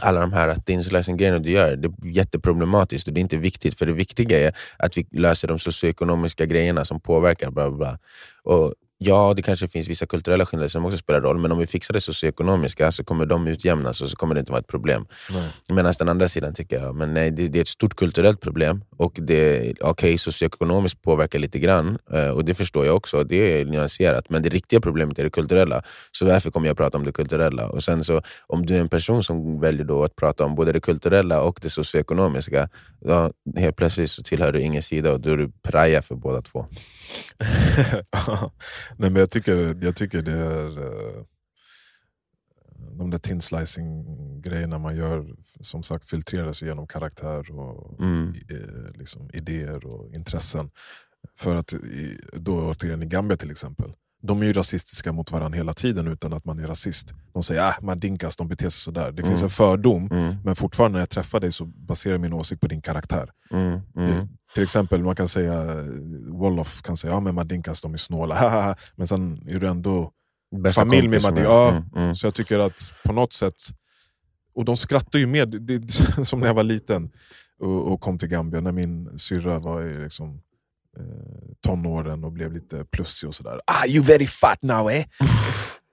alla 0.00 0.20
de 0.20 0.32
här 0.32 0.54
thin 0.54 0.84
slicing 0.84 1.16
grejerna 1.16 1.38
du 1.38 1.50
gör, 1.50 1.76
det 1.76 1.88
är 1.88 1.92
jätteproblematiskt 2.12 3.08
och 3.08 3.14
det 3.14 3.20
är 3.20 3.22
inte 3.22 3.36
viktigt. 3.36 3.78
För 3.78 3.86
det 3.86 3.92
viktiga 3.92 4.40
är 4.40 4.54
att 4.78 4.98
vi 4.98 5.06
löser 5.10 5.48
de 5.48 5.58
socioekonomiska 5.58 6.46
grejerna 6.46 6.84
som 6.84 7.00
påverkar. 7.00 7.50
Bla 7.50 7.70
bla 7.70 7.78
bla. 7.78 7.98
Och 8.42 8.74
Ja, 9.04 9.32
det 9.36 9.42
kanske 9.42 9.68
finns 9.68 9.88
vissa 9.88 10.06
kulturella 10.06 10.46
skillnader 10.46 10.68
som 10.68 10.86
också 10.86 10.98
spelar 10.98 11.20
roll, 11.20 11.38
men 11.38 11.52
om 11.52 11.58
vi 11.58 11.66
fixar 11.66 11.94
det 11.94 12.00
socioekonomiska 12.00 12.92
så 12.92 13.04
kommer 13.04 13.26
de 13.26 13.48
utjämnas 13.48 14.00
och 14.00 14.10
så 14.10 14.16
kommer 14.16 14.34
det 14.34 14.40
inte 14.40 14.52
vara 14.52 14.60
ett 14.60 14.66
problem. 14.66 15.06
Medan 15.70 15.92
den 15.98 16.08
andra 16.08 16.28
sidan 16.28 16.54
tycker 16.54 16.80
jag, 16.80 16.96
men 16.96 17.14
nej, 17.14 17.30
det, 17.30 17.48
det 17.48 17.58
är 17.58 17.60
ett 17.60 17.68
stort 17.68 17.94
kulturellt 17.96 18.40
problem 18.40 18.84
och 18.96 19.12
det 19.16 19.74
okay, 19.80 20.18
socioekonomiskt 20.18 21.02
påverkar 21.02 21.38
lite 21.38 21.58
grann 21.58 21.98
eh, 22.12 22.28
och 22.28 22.44
det 22.44 22.54
förstår 22.54 22.86
jag 22.86 22.96
också, 22.96 23.24
det 23.24 23.60
är 23.60 23.64
nyanserat. 23.64 24.30
Men 24.30 24.42
det 24.42 24.48
riktiga 24.48 24.80
problemet 24.80 25.18
är 25.18 25.24
det 25.24 25.30
kulturella, 25.30 25.82
så 26.12 26.24
därför 26.24 26.50
kommer 26.50 26.66
jag 26.66 26.76
prata 26.76 26.98
om 26.98 27.04
det 27.04 27.12
kulturella. 27.12 27.68
Och 27.68 27.82
sen 27.82 28.04
så, 28.04 28.22
Om 28.46 28.66
du 28.66 28.76
är 28.76 28.80
en 28.80 28.88
person 28.88 29.22
som 29.22 29.60
väljer 29.60 29.84
då 29.84 30.04
att 30.04 30.16
prata 30.16 30.44
om 30.44 30.54
både 30.54 30.72
det 30.72 30.80
kulturella 30.80 31.42
och 31.42 31.58
det 31.62 31.70
socioekonomiska, 31.70 32.68
då 33.00 33.32
helt 33.56 33.76
plötsligt 33.76 34.10
så 34.10 34.22
tillhör 34.22 34.52
du 34.52 34.60
ingen 34.60 34.82
sida 34.82 35.12
och 35.12 35.20
då 35.20 35.30
är 35.30 35.36
du 35.36 35.50
praja 35.62 36.02
för 36.02 36.14
båda 36.14 36.42
två. 36.42 36.66
Nej, 38.98 39.10
men 39.10 39.20
jag, 39.20 39.30
tycker, 39.30 39.84
jag 39.84 39.96
tycker 39.96 40.22
det 40.22 40.32
är 40.32 40.78
uh, 40.78 41.24
de 42.98 43.10
där 43.10 43.18
tinslicing 43.18 44.04
grejerna 44.42 44.78
man 44.78 44.96
gör, 44.96 45.34
som 45.60 45.82
sagt 45.82 46.10
filtreras 46.10 46.62
genom 46.62 46.86
karaktär 46.86 47.50
och 47.58 48.00
Mm. 48.00 48.34
eh, 48.50 48.92
liksom, 48.94 49.30
idéer 49.32 49.86
och 49.86 50.14
intressen. 50.14 50.70
För 51.38 51.54
att 51.56 51.74
då 52.32 52.68
återigen 52.70 53.02
i 53.02 53.06
Gambia 53.06 53.36
till 53.36 53.50
exempel, 53.50 53.92
de 54.22 54.42
är 54.42 54.46
ju 54.46 54.52
rasistiska 54.52 55.12
mot 55.12 55.32
varandra 55.32 55.56
hela 55.56 55.74
tiden 55.74 56.06
utan 56.06 56.32
att 56.32 56.44
man 56.44 56.58
är 56.58 56.66
rasist. 56.66 57.12
De 57.32 57.42
säger 57.42 57.62
att 57.68 57.78
ah, 57.78 57.84
man 57.86 58.00
dinkas, 58.00 58.36
de 58.36 58.48
beter 58.48 58.68
sig 58.70 58.80
sådär. 58.80 59.12
Det 59.12 59.22
finns 59.22 59.40
Mm. 59.40 59.44
en 59.44 59.50
fördom, 59.50 60.08
Mm, 60.12 60.36
men 60.44 60.56
fortfarande 60.56 60.96
när 60.96 61.00
jag 61.02 61.10
träffar 61.10 61.40
dig 61.40 61.52
så 61.52 61.64
baserar 61.64 62.14
jag 62.14 62.20
min 62.20 62.32
åsikt 62.32 62.60
på 62.60 62.68
din 62.68 62.82
karaktär. 62.82 63.30
mm, 63.50 63.80
mm. 63.96 64.28
Till 64.54 64.62
exempel 64.62 65.02
man 65.02 65.16
kan 65.16 65.28
säga, 65.28 65.64
Wolof 66.42 66.82
kan 66.82 66.96
säga 66.96 67.12
ja 67.12 67.20
men 67.20 67.34
Madinkas 67.34 67.82
de 67.82 67.94
är 67.94 67.98
snåla, 67.98 68.76
men 68.96 69.08
sen 69.08 69.48
är 69.48 69.58
du 69.58 69.68
ändå 69.68 70.10
Bästa 70.62 70.80
familj 70.80 71.08
med 71.08 71.22
kompis 71.22 71.30
Madi. 71.30 71.42
Ja, 71.42 71.68
Mm, 71.70 71.84
mm. 71.96 72.14
Så 72.14 72.26
jag 72.26 72.34
tycker 72.34 72.58
att 72.58 72.92
på 73.04 73.12
något 73.12 73.32
sätt, 73.32 73.54
och 74.54 74.64
de 74.64 74.76
skrattar 74.76 75.18
ju 75.18 75.26
med, 75.26 75.48
det, 75.48 75.92
som 76.24 76.40
när 76.40 76.46
jag 76.46 76.54
var 76.54 76.62
liten 76.62 77.10
och, 77.60 77.92
och 77.92 78.00
kom 78.00 78.18
till 78.18 78.28
Gambia, 78.28 78.60
när 78.60 78.72
min 78.72 79.18
syrra 79.18 79.58
var 79.58 79.82
i 79.82 79.98
liksom, 80.02 80.40
eh, 80.98 81.04
tonåren 81.66 82.24
och 82.24 82.32
blev 82.32 82.52
lite 82.52 82.84
plussig 82.84 83.28
och 83.28 83.34
sådär. 83.34 83.60
Ah, 83.66 83.86
you 83.86 84.04
very 84.04 84.26
fat 84.26 84.62
now 84.62 84.90
eh! 84.90 85.04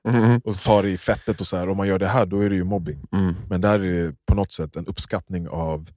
Mm, 0.08 0.42
Och 0.44 0.56
tar 0.56 0.86
i 0.86 0.98
fettet 0.98 1.42
och 1.42 1.48
så 1.48 1.58
här. 1.58 1.70
Om 1.70 1.78
man 1.78 1.88
gör 1.88 2.00
det 2.00 2.08
här 2.08 2.26
då 2.26 2.40
är 2.40 2.50
det 2.50 2.56
ju 2.56 2.64
mobbing. 2.64 3.06
mm. 3.12 3.36
Men 3.50 3.62
där 3.62 3.80
är 3.80 4.06
det 4.08 4.16
på 4.26 4.36
något 4.36 4.52
sätt 4.52 4.76
en 4.76 4.86
uppskattning 4.88 5.48
av 5.50 5.90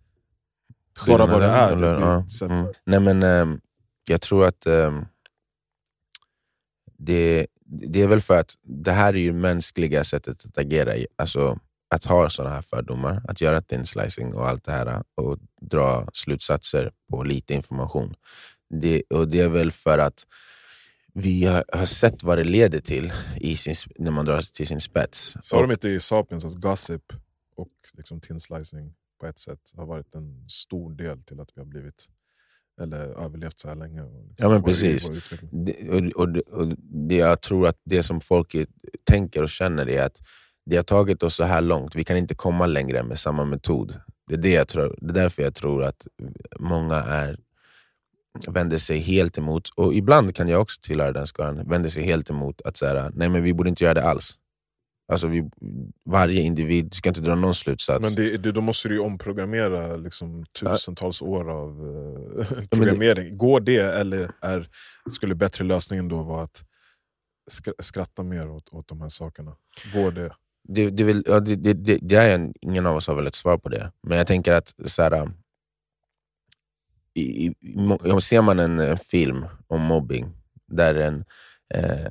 bara 1.06 1.26
vad 1.26 1.40
det 1.42 1.46
är. 1.46 1.72
eller? 1.72 1.94
Det 1.94 2.24
Ja, 2.40 2.46
mm. 2.46 2.66
Nej 2.86 3.00
men 3.00 3.22
ehm, 3.22 3.60
jag 4.08 4.20
tror 4.20 4.44
att 4.44 4.66
ehm, 4.66 5.06
det, 6.98 7.46
det 7.64 8.02
är 8.02 8.06
väl 8.06 8.20
för 8.20 8.40
att 8.40 8.54
det 8.62 8.92
här 8.92 9.14
är 9.14 9.18
ju 9.18 9.32
mänskliga 9.32 10.04
sättet 10.04 10.46
att 10.46 10.58
agera 10.58 10.96
i. 10.96 11.06
Alltså 11.16 11.58
att 11.94 12.04
ha 12.04 12.30
sådana 12.30 12.54
här 12.54 12.62
fördomar, 12.62 13.22
att 13.28 13.40
göra 13.40 13.62
thin 13.62 13.86
slicing 13.86 14.34
och 14.34 14.48
allt 14.48 14.64
det 14.64 14.72
här 14.72 15.02
och 15.14 15.38
dra 15.60 16.08
slutsatser 16.12 16.92
på 17.10 17.22
lite 17.22 17.54
information. 17.54 18.14
Det, 18.70 19.02
och 19.10 19.28
det 19.28 19.40
är 19.40 19.48
väl 19.48 19.72
för 19.72 19.98
att 19.98 20.26
vi 21.14 21.44
har, 21.44 21.64
har 21.72 21.84
sett 21.84 22.22
vad 22.22 22.38
det 22.38 22.44
leder 22.44 22.80
till 22.80 23.12
i 23.36 23.56
sin, 23.56 23.74
när 23.98 24.10
man 24.10 24.24
drar 24.24 24.40
till 24.40 24.66
sin 24.66 24.80
spets. 24.80 25.36
Sa 25.40 25.60
de 25.60 25.70
inte 25.70 25.88
i 25.88 26.00
Sapiens 26.00 26.44
att 26.44 26.54
gossip 26.54 27.12
och 27.56 27.72
liksom 27.92 28.20
tinslicing 28.20 28.94
på 29.20 29.26
ett 29.26 29.38
sätt 29.38 29.72
har 29.76 29.86
varit 29.86 30.14
en 30.14 30.44
stor 30.48 30.92
del 30.92 31.22
till 31.22 31.40
att 31.40 31.48
vi 31.54 31.60
har 31.60 31.66
blivit 31.66 32.08
eller 32.80 33.24
överlevt 33.24 33.60
så 33.60 33.68
här 33.68 33.76
länge? 33.76 34.02
Och 34.02 34.24
liksom 34.28 34.34
Ja, 34.36 34.48
men 34.48 34.62
precis. 34.62 35.10
det, 35.52 35.88
och, 35.88 36.22
och, 36.22 36.36
och 36.36 36.68
det 36.78 37.16
jag 37.16 37.40
tror 37.40 37.66
att 37.66 37.80
det 37.84 38.02
som 38.02 38.20
folk 38.20 38.56
tänker 39.04 39.42
och 39.42 39.48
känner 39.48 39.88
är 39.88 40.02
att 40.02 40.20
det 40.64 40.76
har 40.76 40.82
tagit 40.82 41.22
oss 41.22 41.34
så 41.34 41.44
här 41.44 41.60
långt, 41.60 41.94
vi 41.94 42.04
kan 42.04 42.16
inte 42.16 42.34
komma 42.34 42.66
längre 42.66 43.02
med 43.02 43.18
samma 43.18 43.44
metod. 43.44 44.00
Det 44.28 44.34
är, 44.34 44.38
det 44.38 44.50
jag 44.50 44.68
tror, 44.68 44.96
det 45.00 45.10
är 45.10 45.14
därför 45.14 45.42
jag 45.42 45.54
tror 45.54 45.84
att 45.84 46.06
många 46.58 46.94
är, 46.96 47.38
vänder 48.48 48.78
sig 48.78 48.98
helt 48.98 49.38
emot, 49.38 49.68
och 49.68 49.94
ibland 49.94 50.34
kan 50.34 50.48
jag 50.48 50.62
också 50.62 50.80
tillhöra 50.80 51.12
den 51.12 51.26
skaran, 51.26 51.68
vänder 51.68 51.90
sig 51.90 52.04
helt 52.04 52.30
emot 52.30 52.62
att 52.62 52.76
säga 52.76 53.10
nej 53.14 53.28
men 53.28 53.42
vi 53.42 53.54
borde 53.54 53.68
inte 53.68 53.84
göra 53.84 53.94
det 53.94 54.04
alls. 54.04 54.38
Alltså 55.12 55.26
vi, 55.26 55.50
varje 56.04 56.40
individ 56.42 56.94
ska 56.94 57.08
inte 57.08 57.20
dra 57.20 57.34
någon 57.34 57.54
slutsats. 57.54 58.02
Men 58.04 58.14
det, 58.14 58.36
det, 58.36 58.52
då 58.52 58.60
måste 58.60 58.88
du 58.88 58.94
ju 58.94 59.00
omprogrammera 59.00 59.96
liksom, 59.96 60.44
tusentals 60.60 61.22
år 61.22 61.50
av 61.50 61.70
eh, 62.40 62.46
det- 62.60 62.68
programmering. 62.70 63.36
Går 63.38 63.60
det 63.60 63.76
eller 64.00 64.30
är, 64.40 64.68
skulle 65.10 65.34
bättre 65.34 65.64
lösningen 65.64 66.08
då 66.08 66.22
vara 66.22 66.42
att 66.44 66.64
skra- 67.50 67.82
skratta 67.82 68.22
mer 68.22 68.50
åt, 68.50 68.68
åt 68.72 68.88
de 68.88 69.00
här 69.00 69.08
sakerna? 69.08 69.56
Går 69.94 70.10
det? 70.10 70.34
det, 70.68 70.90
det, 70.90 71.04
vill, 71.04 71.24
ja, 71.26 71.40
det, 71.40 71.56
det, 71.56 71.98
det, 72.02 72.14
är 72.16 72.34
en, 72.34 72.54
ingen 72.60 72.86
av 72.86 72.96
oss 72.96 73.08
har 73.08 73.14
väl 73.14 73.26
ett 73.26 73.34
svar 73.34 73.58
på 73.58 73.68
det. 73.68 73.92
Men 74.02 74.18
jag 74.18 74.26
tänker 74.26 74.52
att 74.52 74.74
så 74.84 75.02
här, 75.02 75.30
i, 77.14 77.46
i, 77.46 77.54
mo- 77.76 78.20
ser 78.20 78.42
man 78.42 78.58
en 78.58 78.78
eh, 78.80 78.96
film 78.96 79.44
om 79.66 79.80
mobbing 79.80 80.32
där 80.66 80.94
en 80.94 81.24
eh, 81.74 82.06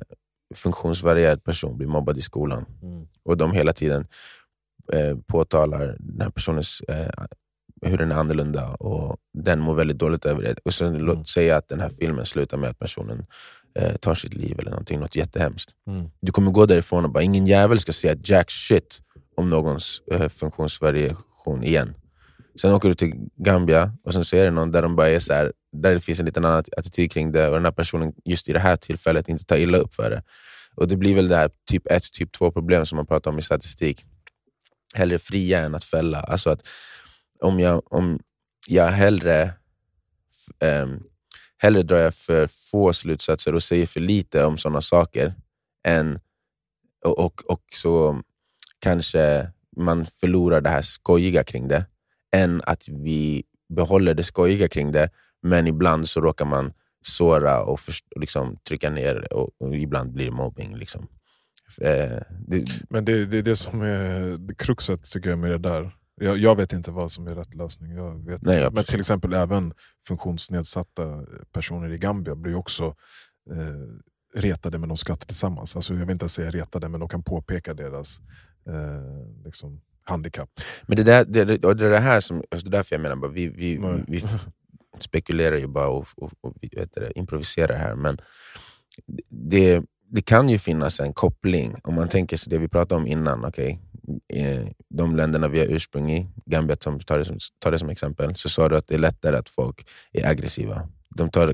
funktionsvarierad 0.54 1.44
person 1.44 1.76
blir 1.76 1.88
mobbad 1.88 2.18
i 2.18 2.20
skolan 2.22 2.64
och 3.24 3.36
de 3.36 3.52
hela 3.52 3.72
tiden 3.72 4.06
eh, 4.92 5.16
påtalar 5.26 5.96
den 5.98 6.20
här 6.20 6.30
personens 6.30 6.80
eh, 6.88 7.24
hur 7.86 7.98
den 7.98 8.12
är 8.12 8.16
annorlunda 8.16 8.68
och 8.74 9.16
den 9.34 9.60
mår 9.60 9.74
väldigt 9.74 9.98
dåligt 9.98 10.24
över 10.24 10.42
det. 10.42 10.54
Och 10.64 10.74
sen 10.74 10.88
Mm. 10.94 11.06
låt 11.06 11.28
säga 11.28 11.56
att 11.56 11.68
den 11.68 11.80
här 11.80 11.90
filmen 11.90 12.26
slutar 12.26 12.56
med 12.58 12.70
att 12.70 12.78
personen 12.78 13.26
eh, 13.78 13.96
tar 13.96 14.14
sitt 14.14 14.34
liv 14.34 14.58
eller 14.58 14.70
någonting, 14.70 15.00
något 15.00 15.16
jättehemskt. 15.16 15.72
Mm. 15.86 16.10
Du 16.20 16.32
kommer 16.32 16.50
gå 16.50 16.66
därifrån 16.66 17.04
och 17.04 17.10
bara, 17.10 17.22
ingen 17.22 17.46
jävel 17.46 17.80
ska 17.80 17.92
säga 17.92 18.16
jack 18.24 18.50
shit 18.50 19.00
om 19.36 19.50
någons 19.50 20.02
eh, 20.12 20.28
funktionsvariation 20.28 21.64
igen. 21.64 21.94
Sen 22.60 22.72
åker 22.72 22.88
du 22.88 22.94
till 22.94 23.14
Gambia 23.36 23.92
och 24.04 24.12
sen 24.12 24.24
ser 24.24 24.44
du 24.44 24.50
någon 24.50 24.70
där 24.70 24.82
de 24.82 24.96
bara 24.96 25.08
är 25.08 25.18
så 25.18 25.32
här, 25.32 25.52
där 25.72 25.94
det 25.94 26.00
finns 26.00 26.20
en 26.20 26.26
liten 26.26 26.44
annan 26.44 26.64
attityd 26.76 27.12
kring 27.12 27.32
det 27.32 27.48
och 27.48 27.54
den 27.54 27.64
här 27.64 27.72
personen 27.72 28.12
just 28.24 28.48
i 28.48 28.52
det 28.52 28.58
här 28.60 28.76
tillfället 28.76 29.28
inte 29.28 29.44
tar 29.44 29.56
illa 29.56 29.78
upp 29.78 29.94
för 29.94 30.10
det. 30.10 30.22
Och 30.74 30.88
Det 30.88 30.96
blir 30.96 31.14
väl 31.14 31.28
det 31.28 31.36
här 31.36 31.50
typ 31.70 31.86
1, 31.86 32.12
typ 32.12 32.32
2 32.32 32.50
problem 32.50 32.86
som 32.86 32.96
man 32.96 33.06
pratar 33.06 33.30
om 33.30 33.38
i 33.38 33.42
statistik. 33.42 34.04
Hellre 34.94 35.18
fria 35.18 35.60
än 35.60 35.74
att 35.74 35.84
fälla. 35.84 36.20
Alltså 36.20 36.50
att 36.50 36.68
om 37.40 37.60
jag, 37.60 37.92
om 37.92 38.20
jag 38.68 38.88
hellre, 38.88 39.52
um, 40.82 41.02
hellre 41.56 41.82
drar 41.82 41.98
jag 41.98 42.14
för 42.14 42.46
få 42.46 42.92
slutsatser 42.92 43.54
och 43.54 43.62
säger 43.62 43.86
för 43.86 44.00
lite 44.00 44.44
om 44.44 44.58
sådana 44.58 44.80
saker 44.80 45.34
än, 45.84 46.20
och, 47.04 47.18
och, 47.18 47.42
och 47.46 47.62
så 47.74 48.22
kanske 48.78 49.50
man 49.76 50.06
förlorar 50.06 50.60
det 50.60 50.70
här 50.70 50.82
skojiga 50.82 51.44
kring 51.44 51.68
det, 51.68 51.84
än 52.32 52.62
att 52.66 52.88
vi 52.88 53.44
behåller 53.68 54.14
det 54.14 54.22
skojiga 54.22 54.68
kring 54.68 54.92
det, 54.92 55.10
men 55.42 55.66
ibland 55.66 56.08
så 56.08 56.20
råkar 56.20 56.44
man 56.44 56.72
såra 57.02 57.62
och, 57.62 57.80
först, 57.80 58.06
och 58.14 58.20
liksom 58.20 58.56
trycka 58.68 58.90
ner 58.90 59.32
och, 59.32 59.50
och 59.58 59.76
ibland 59.76 60.12
blir 60.12 60.24
det 60.24 60.30
mobbing. 60.30 60.76
Liksom. 60.76 61.08
Eh, 61.80 62.18
det, 62.46 62.64
Men 62.90 63.04
det, 63.04 63.26
det 63.26 63.38
är 63.38 63.42
det 63.42 63.56
som 63.56 63.82
är 63.82 64.38
det 64.38 64.54
kruxet 64.54 65.10
tycker 65.10 65.30
jag 65.30 65.38
med 65.38 65.50
det 65.50 65.58
där. 65.58 65.96
Jag, 66.20 66.38
jag 66.38 66.56
vet 66.56 66.72
inte 66.72 66.90
vad 66.90 67.12
som 67.12 67.26
är 67.26 67.34
rätt 67.34 67.54
lösning. 67.54 67.92
Jag 67.92 68.26
vet, 68.26 68.42
Nej, 68.42 68.70
men 68.72 68.84
till 68.84 69.00
exempel 69.00 69.32
även 69.32 69.74
funktionsnedsatta 70.06 71.24
personer 71.52 71.92
i 71.92 71.98
Gambia 71.98 72.34
blir 72.34 72.54
också 72.54 72.94
eh, 73.50 74.40
retade 74.40 74.78
men 74.78 74.88
de 74.88 74.96
skrattar 74.96 75.26
tillsammans. 75.26 75.76
Alltså, 75.76 75.94
jag 75.94 76.00
vill 76.00 76.10
inte 76.10 76.28
säga 76.28 76.50
retade 76.50 76.88
men 76.88 77.00
de 77.00 77.08
kan 77.08 77.22
påpeka 77.22 77.74
deras 77.74 78.20
eh, 78.66 79.44
liksom, 79.44 79.80
handikapp. 80.04 80.50
Men 80.82 80.96
det, 80.96 81.02
där, 81.02 81.24
det, 81.24 81.44
det, 81.44 81.56
det 81.58 81.86
är 81.86 81.90
det 81.90 81.98
här 81.98 82.20
som, 82.20 82.42
alltså 82.50 82.68
det 82.68 82.76
är 82.76 82.78
därför 82.78 82.94
jag 82.94 83.02
menar, 83.02 83.16
bara, 83.16 83.30
vi, 83.30 83.48
vi, 83.48 83.78
Nej. 83.78 84.04
vi 84.08 84.24
spekulerar 84.98 85.56
ju 85.56 85.66
bara 85.66 85.88
och, 85.88 86.06
och, 86.16 86.32
och 86.40 86.54
det, 86.60 87.12
improviserar 87.14 87.76
här. 87.76 87.94
Men 87.94 88.18
det, 89.28 89.82
det 90.10 90.22
kan 90.22 90.48
ju 90.48 90.58
finnas 90.58 91.00
en 91.00 91.12
koppling, 91.12 91.76
om 91.82 91.94
man 91.94 92.08
tänker 92.08 92.36
sig 92.36 92.50
det 92.50 92.58
vi 92.58 92.68
pratade 92.68 93.00
om 93.00 93.06
innan. 93.06 93.44
Okay? 93.44 93.78
Eh, 94.32 94.66
De 94.88 95.16
länderna 95.16 95.48
vi 95.48 95.58
har 95.58 95.66
ursprung 95.66 96.10
i, 96.10 96.28
Gambia 96.46 96.76
som 96.80 97.00
tar 97.00 97.18
det 97.18 97.24
som, 97.24 97.38
tar 97.58 97.70
det 97.70 97.78
som 97.78 97.90
exempel, 97.90 98.36
så 98.36 98.48
sa 98.48 98.68
du 98.68 98.76
att 98.76 98.88
det 98.88 98.94
är 98.94 98.98
lättare 98.98 99.36
att 99.36 99.48
folk 99.48 99.88
är 100.12 100.26
aggressiva. 100.26 100.88
De 101.14 101.30
tar, 101.30 101.48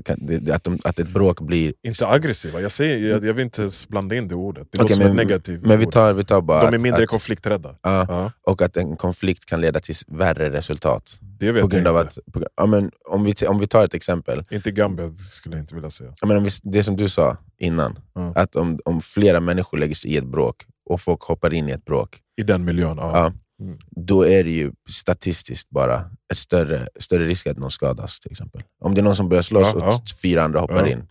att, 0.53 0.63
de, 0.63 0.79
att 0.83 0.99
ett 0.99 1.09
bråk 1.09 1.41
blir... 1.41 1.73
Inte 1.83 2.07
aggressiva, 2.07 2.61
jag, 2.61 2.71
säger, 2.71 3.09
jag, 3.09 3.25
jag 3.25 3.33
vill 3.33 3.43
inte 3.43 3.61
ens 3.61 3.87
blanda 3.87 4.15
in 4.15 4.27
det 4.27 4.35
ordet. 4.35 4.67
Det 4.71 4.77
Okej, 4.77 4.81
låter 4.81 4.93
som 4.93 5.03
men- 5.03 5.09
ett 5.11 5.15
negativt 5.27 5.65
Men 5.65 5.79
vi 5.79 5.85
tar, 5.85 6.13
vi 6.13 6.23
tar 6.25 6.41
bara 6.41 6.59
De 6.61 6.67
är 6.67 6.75
att- 6.75 6.81
mindre 6.81 7.03
att, 7.03 7.09
konflikträdda. 7.09 7.75
ja, 7.81 8.05
Ja, 8.09 8.31
och 8.41 8.61
att 8.61 8.77
en 8.77 8.97
konflikt 8.97 9.45
kan 9.45 9.61
leda 9.61 9.79
till 9.79 9.95
värre 10.07 10.49
resultat. 10.49 11.19
det 11.21 11.51
vet 11.51 11.61
På 11.61 11.67
grund 11.67 11.87
jag 11.87 11.95
av 11.95 12.01
inte. 12.01 12.21
att, 12.27 12.33
på, 12.33 12.43
ja, 12.55 12.65
men 12.65 12.91
om, 13.09 13.23
vi, 13.23 13.33
om 13.47 13.59
vi 13.59 13.67
tar 13.67 13.83
ett 13.83 13.93
exempel. 13.93 14.43
Inte 14.51 14.71
Gambia 14.71 15.13
skulle 15.17 15.55
jag 15.55 15.63
inte 15.63 15.75
vilja 15.75 15.89
säga. 15.89 16.13
Ja, 16.21 16.27
men 16.27 16.37
om 16.37 16.43
vi, 16.43 16.49
det 16.63 16.83
som 16.83 16.95
du 16.97 17.09
sa 17.09 17.37
innan, 17.57 17.99
Ja. 18.15 18.31
att 18.35 18.55
om, 18.55 18.79
om 18.85 19.01
flera 19.01 19.39
människor 19.39 19.77
lägger 19.77 19.95
sig 19.95 20.11
i 20.11 20.17
ett 20.17 20.25
bråk 20.27 20.65
och 20.89 21.01
folk 21.01 21.21
hoppar 21.21 21.53
in 21.53 21.69
i 21.69 21.71
ett 21.71 21.85
bråk, 21.85 22.17
I 22.37 22.43
den 22.43 22.65
miljön, 22.65 22.97
ja. 22.97 23.33
Mm. 23.59 23.77
då 23.91 24.23
är 24.27 24.43
det 24.43 24.49
ju 24.51 24.71
statistiskt 24.89 25.69
bara 25.69 26.11
ett 26.31 26.37
större, 26.37 26.87
större 26.99 27.25
risk 27.25 27.47
att 27.47 27.57
någon 27.57 27.71
skadas. 27.71 28.19
till 28.19 28.31
exempel. 28.31 28.63
Om 28.79 28.93
det 28.95 29.01
är 29.01 29.03
någon 29.03 29.15
som 29.15 29.29
börjar 29.29 29.41
slåss 29.41 29.67
Ja, 29.73 29.87
och 29.87 29.93
ja. 29.93 30.01
fyra 30.21 30.43
andra 30.43 30.59
hoppar 30.59 30.85
Ja, 30.85 30.87
in. 30.87 31.07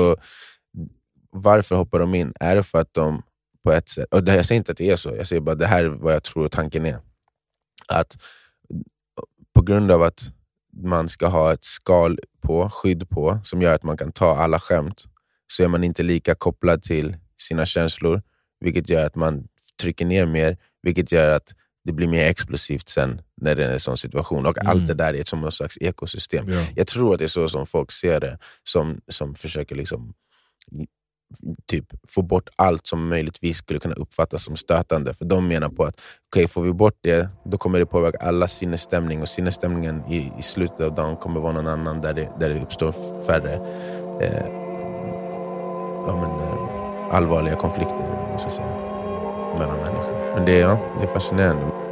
och, 0.00 0.16
varför 1.30 1.76
hoppar 1.76 1.98
de 1.98 2.14
in? 2.14 2.32
Är 2.40 2.56
det 2.56 2.62
för 2.62 2.80
att 2.80 2.94
de 2.94 3.22
på 3.64 3.72
ett 3.72 3.88
sätt, 3.88 4.06
och 4.10 4.24
det, 4.24 4.36
jag 4.36 4.44
säger 4.46 4.56
inte 4.58 4.72
att 4.72 4.78
det 4.78 4.90
är 4.90 4.96
så, 4.96 5.16
jag 5.16 5.26
säger 5.26 5.40
bara 5.40 5.54
det 5.54 5.66
här 5.66 5.84
är 5.84 5.88
vad 5.88 6.14
jag 6.14 6.22
tror 6.22 6.48
tanken 6.48 6.86
är. 6.86 6.98
Att 7.88 8.18
på 9.54 9.62
grund 9.62 9.90
av 9.90 10.02
att 10.02 10.22
man 10.72 11.08
ska 11.08 11.26
ha 11.26 11.52
ett 11.52 11.64
skal 11.64 12.18
på, 12.42 12.70
skydd 12.70 13.08
på, 13.08 13.40
som 13.44 13.62
gör 13.62 13.74
att 13.74 13.82
man 13.82 13.96
kan 13.96 14.12
ta 14.12 14.36
alla 14.36 14.60
skämt, 14.60 15.04
så 15.46 15.62
är 15.62 15.68
man 15.68 15.84
inte 15.84 16.02
lika 16.02 16.34
kopplad 16.34 16.82
till 16.82 17.16
sina 17.40 17.66
känslor, 17.66 18.22
vilket 18.60 18.88
gör 18.90 19.06
att 19.06 19.14
man 19.14 19.48
trycker 19.80 20.04
ner 20.04 20.26
mer, 20.26 20.56
vilket 20.84 21.12
gör 21.12 21.28
att 21.28 21.54
det 21.84 21.92
blir 21.92 22.08
mer 22.08 22.26
explosivt 22.26 22.88
sen 22.88 23.20
när 23.40 23.54
det 23.54 23.66
är 23.66 23.72
en 23.72 23.80
sån 23.80 23.96
situation. 23.96 24.46
Och 24.46 24.58
mm. 24.58 24.70
allt 24.70 24.86
det 24.86 24.94
där 24.94 25.14
är 25.14 25.24
som 25.24 25.44
en 25.44 25.52
slags 25.52 25.78
ekosystem. 25.80 26.48
Ja. 26.48 26.66
Jag 26.76 26.86
tror 26.86 27.12
att 27.12 27.18
det 27.18 27.24
är 27.24 27.28
så 27.28 27.48
som 27.48 27.66
folk 27.66 27.92
ser 27.92 28.20
det, 28.20 28.38
som, 28.64 29.00
som 29.08 29.34
försöker 29.34 29.74
liksom 29.74 30.14
typ 31.66 31.84
få 32.08 32.22
bort 32.22 32.48
allt 32.56 32.86
som 32.86 33.08
möjligtvis 33.08 33.56
skulle 33.56 33.78
kunna 33.78 33.94
uppfattas 33.94 34.44
som 34.44 34.56
stötande. 34.56 35.14
För 35.14 35.24
de 35.24 35.48
menar 35.48 35.68
på 35.68 35.84
att 35.84 36.00
okay, 36.28 36.48
får 36.48 36.62
vi 36.62 36.72
bort 36.72 36.98
det, 37.00 37.28
då 37.44 37.58
kommer 37.58 37.78
det 37.78 37.86
påverka 37.86 38.18
alla 38.18 38.48
sinnesstämning 38.48 39.22
och 39.22 39.28
sinnesstämningen 39.28 40.12
i, 40.12 40.32
i 40.38 40.42
slutet 40.42 40.80
av 40.80 40.94
dagen 40.94 41.16
kommer 41.16 41.40
vara 41.40 41.52
någon 41.52 41.66
annan 41.66 42.00
där 42.00 42.14
det, 42.14 42.32
där 42.40 42.48
det 42.48 42.62
uppstår 42.62 42.92
färre 43.26 43.54
eh, 44.20 44.46
ja, 46.06 46.16
men, 46.16 46.40
eh, 46.40 47.16
allvarliga 47.16 47.56
konflikter 47.56 48.28
måste 48.32 48.50
säga, 48.50 48.93
mellan 49.58 49.76
människor. 49.76 50.34
Men 50.34 50.44
det, 50.44 50.58
ja, 50.58 50.78
det 50.98 51.04
är 51.04 51.08
fascinerande. 51.08 51.83